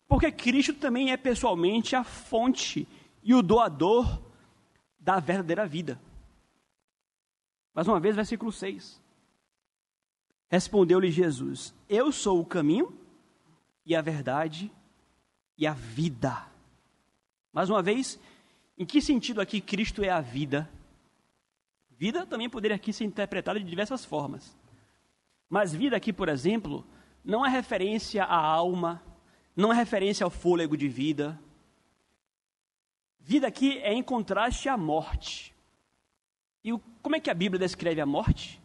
porque 0.07 0.31
Cristo 0.31 0.73
também 0.75 1.11
é 1.11 1.17
pessoalmente 1.17 1.93
a 1.93 2.05
fonte 2.05 2.87
e 3.21 3.35
o 3.35 3.41
doador 3.41 4.21
da 5.05 5.19
verdadeira 5.19 5.67
vida. 5.67 6.01
Mais 7.75 7.87
uma 7.87 7.99
vez, 7.99 8.15
versículo 8.15 8.51
6. 8.51 8.99
Respondeu-lhe 10.49 11.11
Jesus: 11.11 11.75
Eu 11.87 12.11
sou 12.11 12.41
o 12.41 12.45
caminho 12.45 12.91
e 13.85 13.95
a 13.95 14.01
verdade 14.01 14.71
e 15.55 15.67
a 15.67 15.73
vida. 15.73 16.47
Mais 17.53 17.69
uma 17.69 17.83
vez, 17.83 18.19
em 18.75 18.83
que 18.83 18.99
sentido 18.99 19.39
aqui 19.39 19.61
Cristo 19.61 20.03
é 20.03 20.09
a 20.09 20.21
vida? 20.21 20.67
Vida 21.91 22.25
também 22.25 22.49
poderia 22.49 22.75
aqui 22.75 22.91
ser 22.91 23.05
interpretada 23.05 23.59
de 23.59 23.65
diversas 23.65 24.03
formas. 24.03 24.57
Mas 25.47 25.71
vida 25.71 25.95
aqui, 25.95 26.11
por 26.11 26.29
exemplo, 26.29 26.83
não 27.23 27.45
é 27.45 27.49
referência 27.49 28.23
à 28.23 28.35
alma, 28.35 29.03
não 29.55 29.71
é 29.71 29.75
referência 29.75 30.23
ao 30.23 30.31
fôlego 30.31 30.75
de 30.75 30.89
vida. 30.89 31.39
Vida 33.27 33.47
aqui 33.47 33.79
é 33.79 33.91
em 33.91 34.03
contraste 34.03 34.69
à 34.69 34.77
morte. 34.77 35.51
E 36.63 36.71
o, 36.71 36.77
como 37.01 37.15
é 37.15 37.19
que 37.19 37.31
a 37.31 37.33
Bíblia 37.33 37.57
descreve 37.57 37.99
a 37.99 38.05
morte? 38.05 38.61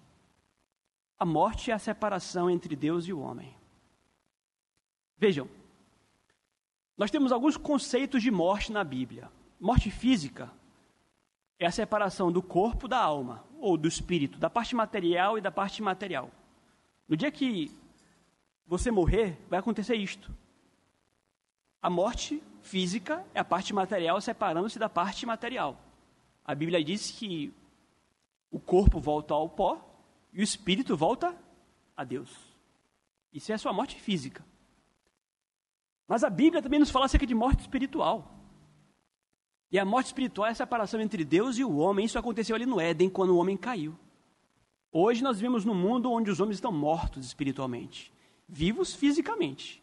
A 1.18 1.24
morte 1.24 1.70
é 1.70 1.74
a 1.74 1.78
separação 1.78 2.50
entre 2.50 2.76
Deus 2.76 3.06
e 3.06 3.12
o 3.12 3.20
homem. 3.20 3.56
Vejam, 5.16 5.48
nós 6.94 7.10
temos 7.10 7.32
alguns 7.32 7.56
conceitos 7.56 8.22
de 8.22 8.30
morte 8.30 8.70
na 8.70 8.84
Bíblia. 8.84 9.30
Morte 9.58 9.90
física 9.90 10.52
é 11.58 11.64
a 11.64 11.72
separação 11.72 12.30
do 12.30 12.42
corpo 12.42 12.86
da 12.86 12.98
alma, 12.98 13.42
ou 13.60 13.78
do 13.78 13.88
espírito, 13.88 14.38
da 14.38 14.50
parte 14.50 14.74
material 14.74 15.38
e 15.38 15.40
da 15.40 15.50
parte 15.50 15.78
imaterial. 15.78 16.30
No 17.08 17.16
dia 17.16 17.32
que 17.32 17.74
você 18.66 18.90
morrer, 18.90 19.38
vai 19.48 19.58
acontecer 19.58 19.94
isto. 19.94 20.30
A 21.82 21.88
morte 21.88 22.42
física 22.62 23.24
é 23.34 23.40
a 23.40 23.44
parte 23.44 23.72
material 23.72 24.20
separando-se 24.20 24.78
da 24.78 24.88
parte 24.88 25.24
material. 25.24 25.78
A 26.44 26.54
Bíblia 26.54 26.82
diz 26.84 27.10
que 27.10 27.52
o 28.50 28.58
corpo 28.58 29.00
volta 29.00 29.34
ao 29.34 29.48
pó 29.48 29.80
e 30.32 30.40
o 30.40 30.42
espírito 30.42 30.96
volta 30.96 31.36
a 31.96 32.04
Deus. 32.04 32.30
Isso 33.32 33.52
é 33.52 33.54
a 33.54 33.58
sua 33.58 33.72
morte 33.72 34.00
física. 34.00 34.44
Mas 36.06 36.24
a 36.24 36.30
Bíblia 36.30 36.60
também 36.60 36.80
nos 36.80 36.90
fala 36.90 37.06
acerca 37.06 37.26
de 37.26 37.34
morte 37.34 37.60
espiritual. 37.60 38.34
E 39.70 39.78
a 39.78 39.84
morte 39.84 40.06
espiritual 40.06 40.48
é 40.48 40.50
a 40.50 40.54
separação 40.54 41.00
entre 41.00 41.24
Deus 41.24 41.56
e 41.56 41.64
o 41.64 41.76
homem. 41.76 42.04
Isso 42.04 42.18
aconteceu 42.18 42.56
ali 42.56 42.66
no 42.66 42.80
Éden, 42.80 43.08
quando 43.08 43.30
o 43.30 43.38
homem 43.38 43.56
caiu. 43.56 43.96
Hoje 44.92 45.22
nós 45.22 45.36
vivemos 45.36 45.64
num 45.64 45.74
mundo 45.74 46.10
onde 46.10 46.30
os 46.30 46.40
homens 46.40 46.56
estão 46.56 46.72
mortos 46.72 47.24
espiritualmente, 47.24 48.12
vivos 48.48 48.92
fisicamente, 48.92 49.79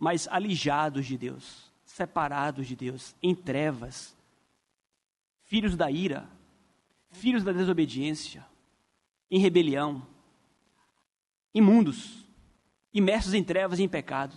mas 0.00 0.26
alijados 0.28 1.04
de 1.04 1.18
Deus, 1.18 1.70
separados 1.84 2.66
de 2.66 2.74
Deus, 2.74 3.14
em 3.22 3.34
trevas, 3.34 4.16
filhos 5.42 5.76
da 5.76 5.90
ira, 5.90 6.26
filhos 7.10 7.44
da 7.44 7.52
desobediência, 7.52 8.46
em 9.30 9.38
rebelião, 9.38 10.06
imundos, 11.52 12.24
imersos 12.94 13.34
em 13.34 13.44
trevas 13.44 13.78
e 13.78 13.82
em 13.82 13.88
pecado, 13.88 14.34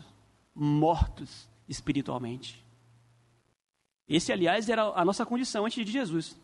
mortos 0.53 1.47
espiritualmente. 1.67 2.61
Esse, 4.05 4.33
aliás, 4.33 4.67
era 4.67 4.83
a 4.83 5.05
nossa 5.05 5.25
condição 5.25 5.65
antes 5.65 5.85
de 5.85 5.91
Jesus. 5.91 6.37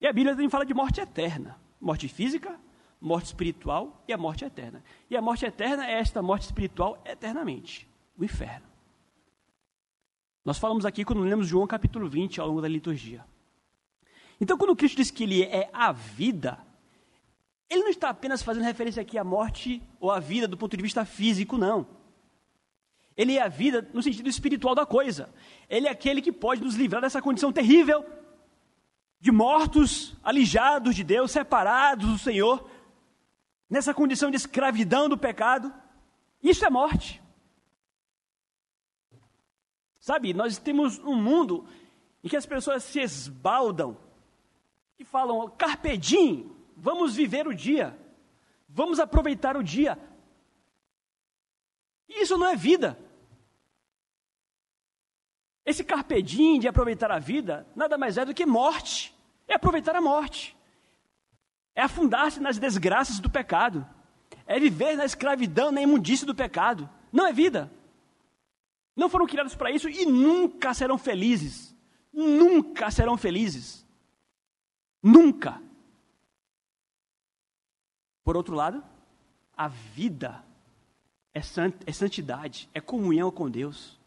E 0.00 0.08
a 0.08 0.12
Bíblia 0.12 0.34
também 0.34 0.50
fala 0.50 0.66
de 0.66 0.74
morte 0.74 1.00
eterna: 1.00 1.56
morte 1.80 2.08
física, 2.08 2.58
morte 3.02 3.26
espiritual 3.26 4.02
e 4.06 4.12
a 4.12 4.16
morte 4.16 4.44
eterna. 4.44 4.82
E 5.10 5.16
a 5.16 5.20
morte 5.20 5.44
eterna 5.44 5.86
é 5.86 5.98
esta 5.98 6.22
morte 6.22 6.42
espiritual 6.42 7.02
eternamente 7.04 7.88
o 8.16 8.24
inferno. 8.24 8.66
Nós 10.44 10.58
falamos 10.58 10.86
aqui 10.86 11.04
quando 11.04 11.22
lemos 11.22 11.48
João 11.48 11.66
capítulo 11.66 12.08
20 12.08 12.40
ao 12.40 12.46
longo 12.46 12.62
da 12.62 12.68
liturgia. 12.68 13.24
Então, 14.40 14.56
quando 14.56 14.74
Cristo 14.76 14.96
diz 14.96 15.10
que 15.10 15.24
Ele 15.24 15.42
é 15.42 15.68
a 15.72 15.92
vida, 15.92 16.58
Ele 17.68 17.82
não 17.82 17.90
está 17.90 18.08
apenas 18.08 18.42
fazendo 18.42 18.64
referência 18.64 19.02
aqui 19.02 19.18
à 19.18 19.24
morte 19.24 19.82
ou 20.00 20.10
à 20.10 20.18
vida 20.18 20.46
do 20.48 20.56
ponto 20.56 20.76
de 20.76 20.82
vista 20.82 21.04
físico, 21.04 21.58
não. 21.58 21.86
Ele 23.16 23.36
é 23.36 23.42
a 23.42 23.48
vida 23.48 23.88
no 23.92 24.02
sentido 24.02 24.28
espiritual 24.28 24.74
da 24.74 24.86
coisa. 24.86 25.28
Ele 25.68 25.86
é 25.86 25.90
aquele 25.90 26.22
que 26.22 26.32
pode 26.32 26.62
nos 26.62 26.76
livrar 26.76 27.02
dessa 27.02 27.20
condição 27.20 27.52
terrível 27.52 28.04
de 29.20 29.30
mortos, 29.30 30.16
alijados 30.24 30.96
de 30.96 31.04
Deus, 31.04 31.30
separados 31.30 32.10
do 32.10 32.18
Senhor, 32.18 32.68
nessa 33.72 33.94
condição 33.94 34.30
de 34.30 34.36
escravidão 34.36 35.08
do 35.08 35.16
pecado. 35.16 35.72
Isso 36.42 36.62
é 36.62 36.68
morte. 36.68 37.22
Sabe, 39.98 40.34
nós 40.34 40.58
temos 40.58 40.98
um 40.98 41.16
mundo 41.16 41.66
em 42.22 42.28
que 42.28 42.36
as 42.36 42.44
pessoas 42.44 42.84
se 42.84 43.00
esbaldam 43.00 43.96
e 44.98 45.04
falam, 45.06 45.48
carpedim, 45.48 46.54
vamos 46.76 47.16
viver 47.16 47.48
o 47.48 47.54
dia, 47.54 47.98
vamos 48.68 49.00
aproveitar 49.00 49.56
o 49.56 49.64
dia. 49.64 49.98
Isso 52.06 52.36
não 52.36 52.48
é 52.48 52.54
vida. 52.54 52.98
Esse 55.64 55.82
carpedim 55.82 56.58
de 56.58 56.68
aproveitar 56.68 57.10
a 57.10 57.18
vida 57.18 57.66
nada 57.74 57.96
mais 57.96 58.18
é 58.18 58.24
do 58.26 58.34
que 58.34 58.44
morte. 58.44 59.14
É 59.48 59.54
aproveitar 59.54 59.96
a 59.96 60.00
morte. 60.02 60.54
É 61.74 61.82
afundar-se 61.82 62.40
nas 62.40 62.58
desgraças 62.58 63.18
do 63.20 63.30
pecado. 63.30 63.86
É 64.46 64.58
viver 64.58 64.96
na 64.96 65.04
escravidão, 65.04 65.72
na 65.72 65.82
imundícia 65.82 66.26
do 66.26 66.34
pecado. 66.34 66.88
Não 67.12 67.26
é 67.26 67.32
vida. 67.32 67.70
Não 68.94 69.08
foram 69.08 69.26
criados 69.26 69.54
para 69.54 69.70
isso 69.70 69.88
e 69.88 70.04
nunca 70.04 70.74
serão 70.74 70.98
felizes. 70.98 71.74
Nunca 72.12 72.90
serão 72.90 73.16
felizes. 73.16 73.86
Nunca. 75.02 75.60
Por 78.22 78.36
outro 78.36 78.54
lado, 78.54 78.84
a 79.56 79.68
vida 79.68 80.44
é, 81.34 81.40
é 81.86 81.92
santidade, 81.92 82.68
é 82.72 82.80
comunhão 82.80 83.30
com 83.30 83.50
Deus 83.50 84.00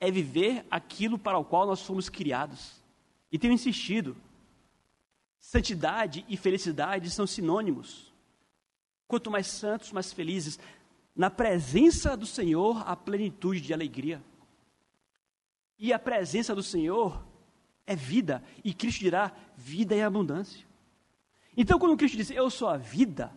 é 0.00 0.10
viver 0.10 0.64
aquilo 0.70 1.18
para 1.18 1.38
o 1.38 1.44
qual 1.44 1.66
nós 1.66 1.82
fomos 1.82 2.08
criados. 2.08 2.82
E 3.30 3.38
tenho 3.38 3.52
insistido: 3.52 4.16
santidade 5.46 6.24
e 6.28 6.36
felicidade 6.36 7.08
são 7.08 7.24
sinônimos. 7.24 8.12
Quanto 9.06 9.30
mais 9.30 9.46
santos, 9.46 9.92
mais 9.92 10.12
felizes. 10.12 10.58
Na 11.14 11.30
presença 11.30 12.16
do 12.16 12.26
Senhor, 12.26 12.82
a 12.84 12.96
plenitude 12.96 13.60
de 13.60 13.72
alegria. 13.72 14.20
E 15.78 15.92
a 15.92 16.00
presença 16.00 16.52
do 16.52 16.64
Senhor 16.64 17.24
é 17.86 17.94
vida. 17.94 18.42
E 18.64 18.74
Cristo 18.74 18.98
dirá: 18.98 19.32
vida 19.56 19.94
e 19.94 20.02
abundância. 20.02 20.66
Então, 21.56 21.78
quando 21.78 21.96
Cristo 21.96 22.16
diz, 22.16 22.30
Eu 22.30 22.50
sou 22.50 22.68
a 22.68 22.76
vida, 22.76 23.32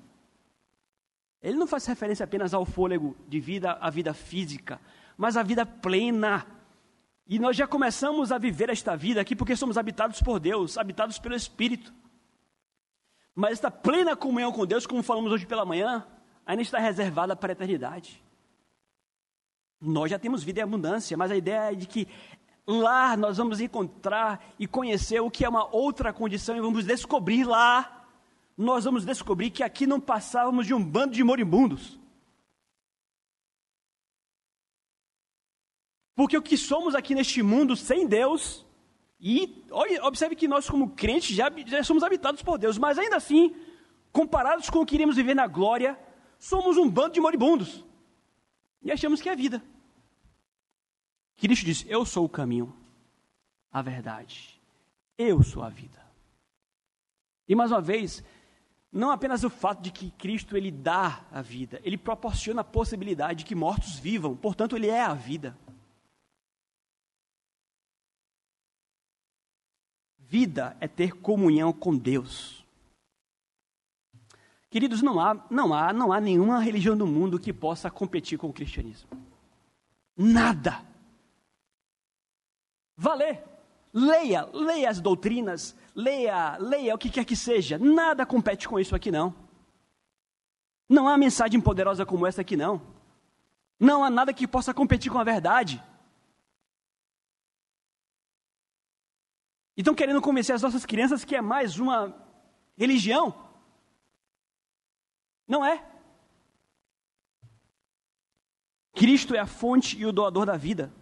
ele 1.44 1.58
não 1.60 1.68
faz 1.68 1.86
referência 1.86 2.24
apenas 2.24 2.56
ao 2.56 2.66
fôlego 2.66 3.16
de 3.28 3.40
vida, 3.40 3.74
à 3.74 3.90
vida 3.92 4.16
física, 4.16 4.82
mas 5.16 5.38
a 5.38 5.44
vida 5.44 5.64
plena. 5.64 6.48
E 7.30 7.38
nós 7.38 7.56
já 7.56 7.68
começamos 7.68 8.32
a 8.32 8.40
viver 8.40 8.72
esta 8.72 8.98
vida 8.98 9.22
aqui 9.22 9.36
porque 9.36 9.56
somos 9.56 9.78
habitados 9.78 10.20
por 10.20 10.40
Deus, 10.40 10.80
habitados 10.80 11.20
pelo 11.20 11.36
Espírito. 11.36 11.94
Mas 13.36 13.52
esta 13.52 13.70
plena 13.70 14.16
comunhão 14.16 14.52
com 14.52 14.66
Deus, 14.66 14.88
como 14.88 15.04
falamos 15.04 15.32
hoje 15.32 15.46
pela 15.46 15.64
manhã, 15.64 16.08
ainda 16.44 16.64
está 16.64 16.80
reservada 16.80 17.36
para 17.36 17.52
a 17.52 17.54
eternidade. 17.54 18.20
Nós 19.80 20.10
já 20.10 20.18
temos 20.18 20.44
vida 20.44 20.60
em 20.60 20.64
abundância, 20.64 21.16
mas 21.16 21.30
a 21.30 21.38
ideia 21.38 21.72
é 21.72 21.76
de 21.76 21.86
que 21.86 22.08
lá 22.66 23.16
nós 23.16 23.38
vamos 23.38 23.62
encontrar 23.62 24.44
e 24.58 24.66
conhecer 24.66 25.20
o 25.20 25.30
que 25.30 25.46
é 25.46 25.50
uma 25.50 25.72
outra 25.72 26.12
condição 26.12 26.58
e 26.58 26.62
vamos 26.62 26.84
descobrir 26.84 27.44
lá. 27.44 28.08
Nós 28.58 28.86
vamos 28.86 29.06
descobrir 29.06 29.52
que 29.52 29.62
aqui 29.62 29.86
não 29.86 30.00
passávamos 30.00 30.66
de 30.66 30.74
um 30.74 30.84
bando 30.84 31.14
de 31.14 31.24
moribundos. 31.24 32.00
Porque 36.20 36.38
o 36.38 36.42
que 36.42 36.58
somos 36.58 36.96
aqui 36.96 37.16
neste 37.16 37.42
mundo 37.42 37.78
sem 37.78 38.06
Deus, 38.06 38.66
e 39.22 39.66
observe 40.02 40.36
que 40.36 40.50
nós, 40.50 40.70
como 40.70 40.90
crentes, 40.90 41.34
já, 41.34 41.50
já 41.66 41.82
somos 41.82 42.04
habitados 42.04 42.44
por 42.44 42.58
Deus, 42.58 42.78
mas 42.78 43.00
ainda 43.00 43.16
assim, 43.16 43.56
comparados 44.12 44.70
com 44.70 44.80
o 44.80 44.86
que 44.86 44.96
iremos 44.96 45.16
viver 45.16 45.34
na 45.34 45.48
glória, 45.48 45.98
somos 46.38 46.76
um 46.76 46.90
bando 46.90 47.14
de 47.14 47.22
moribundos. 47.22 47.86
E 48.82 48.92
achamos 48.92 49.22
que 49.22 49.30
é 49.30 49.34
vida. 49.34 49.64
Cristo 51.38 51.64
diz: 51.64 51.86
Eu 51.88 52.06
sou 52.06 52.26
o 52.26 52.30
caminho, 52.30 52.76
a 53.72 53.82
verdade, 53.82 54.62
eu 55.18 55.42
sou 55.42 55.64
a 55.64 55.70
vida. 55.70 56.06
E 57.48 57.56
mais 57.56 57.72
uma 57.72 57.80
vez, 57.80 58.22
não 58.92 59.10
apenas 59.10 59.46
o 59.46 59.50
fato 59.50 59.82
de 59.82 59.90
que 59.90 60.12
Cristo 60.12 60.58
ele 60.58 60.70
dá 60.70 61.26
a 61.32 61.42
vida, 61.42 61.80
ele 61.82 61.98
proporciona 61.98 62.60
a 62.60 62.66
possibilidade 62.66 63.40
de 63.40 63.46
que 63.46 63.56
mortos 63.56 63.98
vivam, 63.98 64.36
portanto, 64.36 64.76
ele 64.76 64.90
é 64.90 65.02
a 65.02 65.14
vida. 65.14 65.58
Vida 70.30 70.78
é 70.80 70.88
ter 70.88 71.14
comunhão 71.14 71.74
com 71.74 71.98
Deus. 71.98 72.64
Queridos, 74.70 75.02
não 75.02 75.20
há, 75.20 75.44
não 75.50 75.74
há, 75.74 75.92
não 75.92 76.14
há 76.14 76.22
nenhuma 76.22 76.60
religião 76.60 76.96
no 76.96 77.08
mundo 77.08 77.40
que 77.40 77.52
possa 77.52 77.90
competir 77.90 78.38
com 78.38 78.48
o 78.48 78.54
cristianismo. 78.54 79.10
Nada. 80.16 80.86
Valer. 82.96 83.44
Leia, 83.92 84.48
leia 84.54 84.92
as 84.92 85.02
doutrinas, 85.02 85.76
leia, 85.96 86.58
leia 86.60 86.94
o 86.94 86.98
que 87.00 87.10
quer 87.10 87.26
que 87.26 87.36
seja. 87.36 87.80
Nada 87.80 88.24
compete 88.24 88.70
com 88.70 88.80
isso 88.80 88.96
aqui 88.96 89.10
não. 89.10 89.34
Não 90.88 91.10
há 91.10 91.18
mensagem 91.18 91.60
poderosa 91.60 92.06
como 92.06 92.28
essa 92.28 92.42
aqui 92.42 92.56
não. 92.56 92.80
Não 93.80 94.04
há 94.04 94.12
nada 94.12 94.32
que 94.32 94.48
possa 94.48 94.76
competir 94.76 95.12
com 95.12 95.18
a 95.18 95.24
verdade. 95.24 95.82
E 99.80 99.82
estão 99.82 99.96
querendo 99.96 100.22
convencer 100.22 100.54
as 100.54 100.62
nossas 100.62 100.86
crianças 100.86 101.24
que 101.24 101.38
é 101.38 101.40
mais 101.40 101.80
uma 101.80 102.14
religião. 102.78 103.34
Não 105.48 105.64
é. 105.64 105.90
Cristo 108.94 109.34
é 109.34 109.40
a 109.40 109.46
fonte 109.46 109.98
e 109.98 110.06
o 110.06 110.12
doador 110.12 110.46
da 110.46 110.58
vida. 110.58 110.94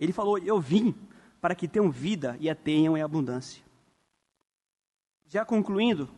Ele 0.00 0.14
falou: 0.14 0.38
Eu 0.38 0.58
vim 0.58 0.94
para 1.42 1.54
que 1.54 1.68
tenham 1.68 1.90
vida 1.90 2.38
e 2.40 2.48
a 2.48 2.54
tenham 2.54 2.96
em 2.96 3.02
abundância. 3.02 3.62
Já 5.26 5.44
concluindo, 5.44 6.08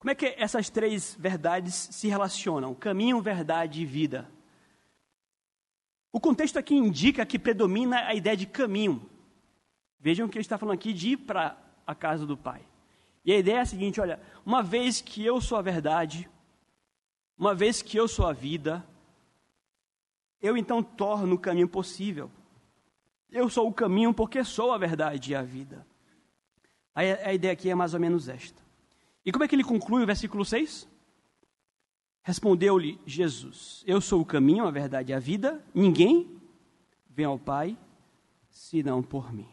como 0.00 0.10
é 0.10 0.14
que 0.16 0.26
essas 0.36 0.68
três 0.68 1.14
verdades 1.14 1.72
se 1.72 2.08
relacionam? 2.08 2.74
Caminho, 2.74 3.22
verdade 3.22 3.82
e 3.82 3.86
vida. 3.86 4.28
O 6.12 6.20
contexto 6.20 6.58
aqui 6.58 6.74
indica 6.74 7.24
que 7.24 7.38
predomina 7.38 8.06
a 8.06 8.14
ideia 8.14 8.36
de 8.36 8.46
caminho. 8.46 9.08
Vejam 9.98 10.28
que 10.28 10.36
ele 10.36 10.42
está 10.42 10.58
falando 10.58 10.74
aqui 10.74 10.92
de 10.92 11.12
ir 11.12 11.16
para 11.16 11.56
a 11.86 11.94
casa 11.94 12.26
do 12.26 12.36
Pai. 12.36 12.60
E 13.24 13.32
a 13.32 13.38
ideia 13.38 13.56
é 13.56 13.60
a 13.60 13.66
seguinte: 13.66 14.00
olha, 14.00 14.20
uma 14.44 14.62
vez 14.62 15.00
que 15.00 15.24
eu 15.24 15.40
sou 15.40 15.56
a 15.56 15.62
verdade, 15.62 16.28
uma 17.38 17.54
vez 17.54 17.80
que 17.80 17.96
eu 17.96 18.06
sou 18.06 18.26
a 18.26 18.32
vida, 18.32 18.84
eu 20.40 20.56
então 20.56 20.82
torno 20.82 21.36
o 21.36 21.38
caminho 21.38 21.68
possível. 21.68 22.30
Eu 23.30 23.48
sou 23.48 23.66
o 23.66 23.72
caminho 23.72 24.12
porque 24.12 24.44
sou 24.44 24.72
a 24.72 24.78
verdade 24.78 25.32
e 25.32 25.34
a 25.34 25.42
vida. 25.42 25.86
A, 26.94 27.00
a 27.00 27.32
ideia 27.32 27.54
aqui 27.54 27.70
é 27.70 27.74
mais 27.74 27.94
ou 27.94 28.00
menos 28.00 28.28
esta. 28.28 28.60
E 29.24 29.32
como 29.32 29.44
é 29.44 29.48
que 29.48 29.54
ele 29.54 29.64
conclui 29.64 30.02
o 30.02 30.06
versículo 30.06 30.44
6? 30.44 30.86
Respondeu-lhe 32.22 33.00
Jesus: 33.04 33.82
Eu 33.86 34.00
sou 34.00 34.20
o 34.20 34.26
caminho, 34.26 34.66
a 34.66 34.70
verdade 34.70 35.10
e 35.10 35.14
a 35.14 35.18
vida. 35.18 35.64
Ninguém 35.74 36.40
vem 37.08 37.26
ao 37.26 37.38
Pai, 37.38 37.76
senão 38.48 39.02
por 39.02 39.32
mim. 39.32 39.48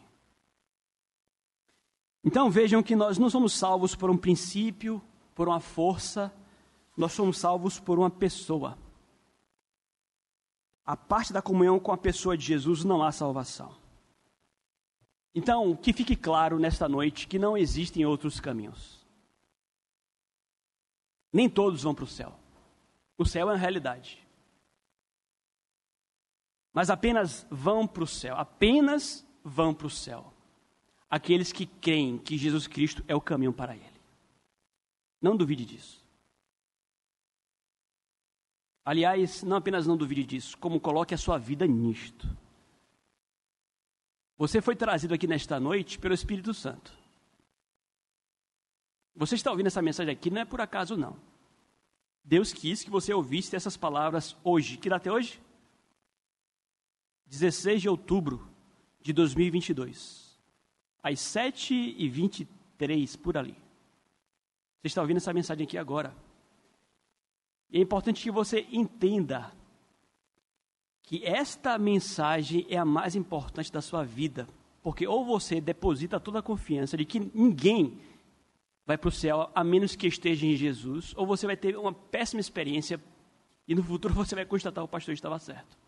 Então 2.24 2.50
vejam 2.50 2.82
que 2.82 2.94
nós 2.94 3.18
não 3.18 3.30
somos 3.30 3.52
salvos 3.52 3.94
por 3.94 4.10
um 4.10 4.16
princípio, 4.16 5.02
por 5.34 5.48
uma 5.48 5.60
força, 5.60 6.32
nós 6.96 7.12
somos 7.12 7.38
salvos 7.38 7.80
por 7.80 7.98
uma 7.98 8.10
pessoa. 8.10 8.78
A 10.84 10.96
parte 10.96 11.32
da 11.32 11.40
comunhão 11.40 11.78
com 11.80 11.92
a 11.92 11.98
pessoa 11.98 12.36
de 12.36 12.44
Jesus 12.44 12.84
não 12.84 13.02
há 13.02 13.10
salvação. 13.10 13.74
Então, 15.34 15.76
que 15.76 15.92
fique 15.92 16.16
claro 16.16 16.58
nesta 16.58 16.88
noite 16.88 17.28
que 17.28 17.38
não 17.38 17.56
existem 17.56 18.04
outros 18.04 18.40
caminhos. 18.40 19.06
Nem 21.32 21.48
todos 21.48 21.84
vão 21.84 21.94
para 21.94 22.04
o 22.04 22.08
céu. 22.08 22.39
O 23.20 23.26
céu 23.26 23.50
é 23.50 23.52
uma 23.52 23.58
realidade. 23.58 24.26
Mas 26.72 26.88
apenas 26.88 27.46
vão 27.50 27.86
para 27.86 28.02
o 28.02 28.06
céu, 28.06 28.34
apenas 28.34 29.26
vão 29.44 29.74
para 29.74 29.88
o 29.88 29.90
céu. 29.90 30.32
Aqueles 31.10 31.52
que 31.52 31.66
creem 31.66 32.16
que 32.16 32.38
Jesus 32.38 32.66
Cristo 32.66 33.04
é 33.06 33.14
o 33.14 33.20
caminho 33.20 33.52
para 33.52 33.76
ele. 33.76 34.00
Não 35.20 35.36
duvide 35.36 35.66
disso. 35.66 36.02
Aliás, 38.86 39.42
não 39.42 39.58
apenas 39.58 39.86
não 39.86 39.98
duvide 39.98 40.24
disso, 40.24 40.56
como 40.56 40.80
coloque 40.80 41.12
a 41.12 41.18
sua 41.18 41.36
vida 41.36 41.66
nisto. 41.66 42.26
Você 44.38 44.62
foi 44.62 44.74
trazido 44.74 45.12
aqui 45.12 45.26
nesta 45.26 45.60
noite 45.60 45.98
pelo 45.98 46.14
Espírito 46.14 46.54
Santo. 46.54 46.90
Você 49.14 49.34
está 49.34 49.50
ouvindo 49.50 49.66
essa 49.66 49.82
mensagem 49.82 50.14
aqui 50.14 50.30
não 50.30 50.40
é 50.40 50.46
por 50.46 50.62
acaso, 50.62 50.96
não. 50.96 51.20
Deus 52.24 52.52
quis 52.52 52.82
que 52.84 52.90
você 52.90 53.12
ouvisse 53.12 53.56
essas 53.56 53.76
palavras 53.76 54.36
hoje. 54.44 54.76
Que 54.76 54.88
data 54.88 55.08
é 55.08 55.12
hoje? 55.12 55.40
16 57.26 57.82
de 57.82 57.88
outubro 57.88 58.48
de 59.00 59.12
2022. 59.12 60.38
Às 61.02 61.18
7h23, 61.20 63.16
por 63.18 63.36
ali. 63.36 63.56
Você 64.80 64.88
está 64.88 65.00
ouvindo 65.00 65.18
essa 65.18 65.32
mensagem 65.32 65.64
aqui 65.64 65.78
agora. 65.78 66.14
E 67.70 67.78
é 67.78 67.80
importante 67.80 68.22
que 68.22 68.30
você 68.30 68.66
entenda 68.72 69.52
que 71.02 71.24
esta 71.24 71.78
mensagem 71.78 72.66
é 72.68 72.76
a 72.76 72.84
mais 72.84 73.16
importante 73.16 73.72
da 73.72 73.80
sua 73.80 74.04
vida, 74.04 74.48
porque 74.82 75.06
ou 75.06 75.24
você 75.24 75.60
deposita 75.60 76.20
toda 76.20 76.38
a 76.38 76.42
confiança 76.42 76.96
de 76.96 77.04
que 77.04 77.20
ninguém 77.34 77.98
vai 78.90 78.98
para 78.98 79.08
o 79.08 79.12
céu 79.12 79.48
a 79.54 79.62
menos 79.62 79.94
que 79.94 80.08
esteja 80.08 80.44
em 80.44 80.56
Jesus, 80.56 81.14
ou 81.16 81.24
você 81.24 81.46
vai 81.46 81.56
ter 81.56 81.76
uma 81.76 81.92
péssima 81.92 82.40
experiência 82.40 83.00
e 83.68 83.72
no 83.72 83.84
futuro 83.84 84.12
você 84.14 84.34
vai 84.34 84.44
constatar 84.44 84.82
que 84.82 84.88
o 84.88 84.90
pastor 84.90 85.14
estava 85.14 85.38
certo. 85.38 85.78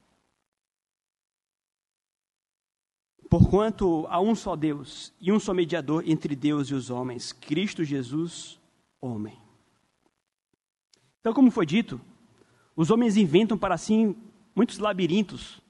Porquanto 3.28 4.06
há 4.08 4.20
um 4.20 4.36
só 4.36 4.54
Deus 4.54 5.12
e 5.20 5.32
um 5.32 5.40
só 5.40 5.52
mediador 5.52 6.04
entre 6.06 6.36
Deus 6.36 6.68
e 6.68 6.74
os 6.74 6.90
homens, 6.90 7.32
Cristo 7.32 7.82
Jesus, 7.82 8.60
homem. 9.00 9.36
Então, 11.18 11.34
como 11.34 11.50
foi 11.50 11.66
dito, 11.66 12.00
os 12.76 12.88
homens 12.90 13.16
inventam 13.16 13.58
para 13.58 13.76
si 13.78 14.16
muitos 14.54 14.78
labirintos, 14.78 15.60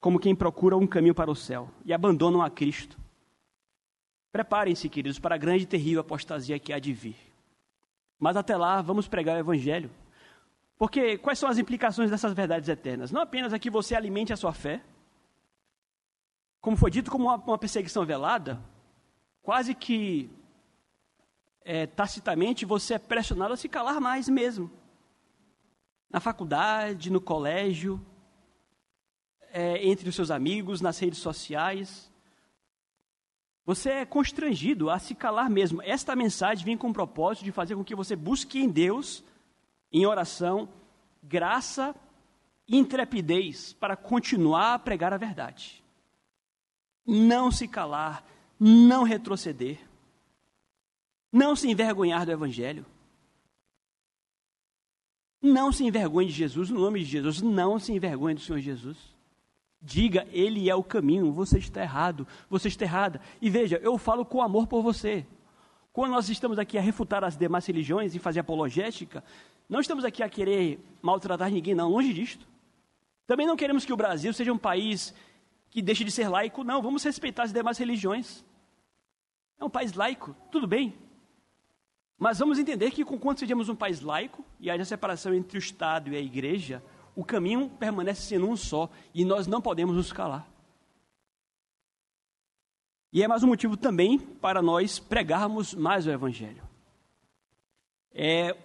como 0.00 0.18
quem 0.18 0.34
procura 0.34 0.78
um 0.78 0.86
caminho 0.86 1.14
para 1.14 1.30
o 1.30 1.36
céu, 1.36 1.68
e 1.84 1.92
abandonam 1.92 2.40
a 2.40 2.48
Cristo. 2.48 3.03
Preparem-se, 4.34 4.88
queridos, 4.88 5.20
para 5.20 5.36
a 5.36 5.38
grande 5.38 5.62
e 5.62 5.66
terrível 5.66 6.00
apostasia 6.00 6.58
que 6.58 6.72
há 6.72 6.80
de 6.80 6.92
vir. 6.92 7.14
Mas 8.18 8.36
até 8.36 8.56
lá, 8.56 8.82
vamos 8.82 9.06
pregar 9.06 9.36
o 9.36 9.38
Evangelho. 9.38 9.88
Porque 10.76 11.16
quais 11.18 11.38
são 11.38 11.48
as 11.48 11.56
implicações 11.56 12.10
dessas 12.10 12.32
verdades 12.32 12.68
eternas? 12.68 13.12
Não 13.12 13.20
apenas 13.20 13.52
é 13.52 13.60
que 13.60 13.70
você 13.70 13.94
alimente 13.94 14.32
a 14.32 14.36
sua 14.36 14.52
fé, 14.52 14.82
como 16.60 16.76
foi 16.76 16.90
dito, 16.90 17.12
como 17.12 17.32
uma, 17.32 17.56
perseguição 17.56 18.04
velada, 18.04 18.60
quase 19.40 19.72
que 19.72 20.28
é, 21.64 21.86
tacitamente 21.86 22.64
você 22.64 22.94
é 22.94 22.98
pressionado 22.98 23.54
a 23.54 23.56
se 23.56 23.68
calar 23.68 24.00
mais 24.00 24.28
mesmo 24.28 24.68
na 26.10 26.18
faculdade, 26.18 27.08
no 27.08 27.20
colégio, 27.20 28.04
é, 29.52 29.86
entre 29.86 30.08
os 30.08 30.16
seus 30.16 30.32
amigos, 30.32 30.80
nas 30.80 30.98
redes 30.98 31.20
sociais. 31.20 32.12
Você 33.66 33.90
é 33.90 34.04
constrangido 34.04 34.90
a 34.90 34.98
se 34.98 35.14
calar 35.14 35.48
mesmo. 35.48 35.80
Esta 35.82 36.14
mensagem 36.14 36.64
vem 36.64 36.76
com 36.76 36.90
o 36.90 36.92
propósito 36.92 37.44
de 37.44 37.52
fazer 37.52 37.74
com 37.74 37.84
que 37.84 37.94
você 37.94 38.14
busque 38.14 38.58
em 38.58 38.68
Deus, 38.68 39.24
em 39.90 40.04
oração, 40.04 40.68
graça 41.22 41.94
e 42.68 42.76
intrepidez 42.76 43.72
para 43.72 43.96
continuar 43.96 44.74
a 44.74 44.78
pregar 44.78 45.14
a 45.14 45.18
verdade. 45.18 45.82
Não 47.06 47.50
se 47.50 47.66
calar, 47.66 48.24
não 48.58 49.02
retroceder, 49.02 49.78
não 51.32 51.56
se 51.56 51.68
envergonhar 51.68 52.24
do 52.26 52.32
Evangelho. 52.32 52.86
Não 55.40 55.70
se 55.70 55.84
envergonhe 55.84 56.28
de 56.28 56.32
Jesus, 56.32 56.70
no 56.70 56.80
nome 56.80 57.00
de 57.00 57.04
Jesus, 57.04 57.42
não 57.42 57.78
se 57.78 57.92
envergonhe 57.92 58.34
do 58.34 58.40
Senhor 58.40 58.60
Jesus. 58.60 59.13
Diga, 59.86 60.26
Ele 60.32 60.70
é 60.70 60.74
o 60.74 60.82
caminho, 60.82 61.30
você 61.30 61.58
está 61.58 61.82
errado, 61.82 62.26
você 62.48 62.68
está 62.68 62.84
errada. 62.84 63.20
E 63.40 63.50
veja, 63.50 63.78
eu 63.82 63.98
falo 63.98 64.24
com 64.24 64.40
amor 64.40 64.66
por 64.66 64.82
você. 64.82 65.26
Quando 65.92 66.12
nós 66.12 66.28
estamos 66.28 66.58
aqui 66.58 66.78
a 66.78 66.80
refutar 66.80 67.22
as 67.22 67.36
demais 67.36 67.66
religiões 67.66 68.14
e 68.14 68.18
fazer 68.18 68.40
apologética, 68.40 69.22
não 69.68 69.80
estamos 69.80 70.04
aqui 70.04 70.22
a 70.22 70.28
querer 70.28 70.82
maltratar 71.02 71.50
ninguém, 71.50 71.74
não, 71.74 71.90
longe 71.90 72.14
disto. 72.14 72.48
Também 73.26 73.46
não 73.46 73.56
queremos 73.56 73.84
que 73.84 73.92
o 73.92 73.96
Brasil 73.96 74.32
seja 74.32 74.52
um 74.52 74.58
país 74.58 75.14
que 75.68 75.82
deixe 75.82 76.02
de 76.02 76.10
ser 76.10 76.28
laico, 76.28 76.64
não, 76.64 76.80
vamos 76.80 77.04
respeitar 77.04 77.42
as 77.42 77.52
demais 77.52 77.76
religiões. 77.76 78.42
É 79.60 79.64
um 79.64 79.70
país 79.70 79.92
laico, 79.92 80.34
tudo 80.50 80.66
bem, 80.66 80.94
mas 82.18 82.38
vamos 82.38 82.58
entender 82.58 82.90
que, 82.90 83.04
quando 83.04 83.38
sejamos 83.38 83.68
um 83.68 83.74
país 83.74 84.00
laico 84.00 84.44
e 84.58 84.70
haja 84.70 84.84
separação 84.84 85.34
entre 85.34 85.58
o 85.58 85.60
Estado 85.60 86.10
e 86.10 86.16
a 86.16 86.20
Igreja, 86.20 86.82
o 87.14 87.24
caminho 87.24 87.68
permanece 87.68 88.22
sendo 88.22 88.48
um 88.48 88.56
só 88.56 88.88
e 89.12 89.24
nós 89.24 89.46
não 89.46 89.60
podemos 89.60 89.96
nos 89.96 90.12
calar. 90.12 90.48
E 93.12 93.22
é 93.22 93.28
mais 93.28 93.42
um 93.44 93.46
motivo 93.46 93.76
também 93.76 94.18
para 94.18 94.60
nós 94.60 94.98
pregarmos 94.98 95.72
mais 95.72 96.06
o 96.06 96.10
Evangelho. 96.10 96.62
É 98.12 98.56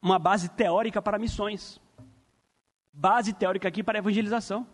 uma 0.00 0.18
base 0.18 0.48
teórica 0.48 1.02
para 1.02 1.18
missões, 1.18 1.80
base 2.92 3.32
teórica 3.32 3.68
aqui 3.68 3.82
para 3.82 3.98
evangelização. 3.98 4.66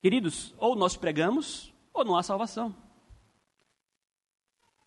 Queridos, 0.00 0.54
ou 0.58 0.74
nós 0.74 0.96
pregamos 0.96 1.72
ou 1.92 2.04
não 2.04 2.16
há 2.16 2.22
salvação. 2.22 2.74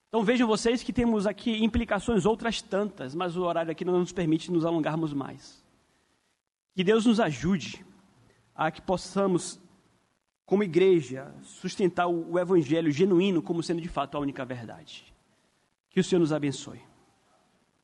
Então 0.08 0.24
vejam 0.24 0.48
vocês 0.48 0.82
que 0.82 0.94
temos 0.94 1.28
aqui 1.28 1.64
implicações 1.64 2.26
outras 2.26 2.62
tantas, 2.62 3.14
mas 3.14 3.36
o 3.36 3.44
horário 3.44 3.72
aqui 3.72 3.84
não 3.84 4.00
nos 4.00 4.12
permite 4.12 4.52
nos 4.52 4.66
alongarmos 4.66 5.14
mais. 5.14 5.65
Que 6.76 6.84
Deus 6.84 7.06
nos 7.06 7.22
ajude 7.22 7.86
a 8.54 8.70
que 8.70 8.82
possamos, 8.82 9.62
como 10.46 10.62
igreja, 10.62 11.34
sustentar 11.42 12.06
o, 12.08 12.38
evangelho 12.38 12.92
genuíno 12.92 13.42
como 13.42 13.64
sendo 13.64 13.82
de 13.82 13.88
fato 13.88 14.18
a 14.18 14.20
única 14.20 14.44
verdade. 14.44 15.14
Que 15.90 16.02
o 16.02 16.04
Senhor 16.04 16.20
nos 16.20 16.34
abençoe. 16.34 16.82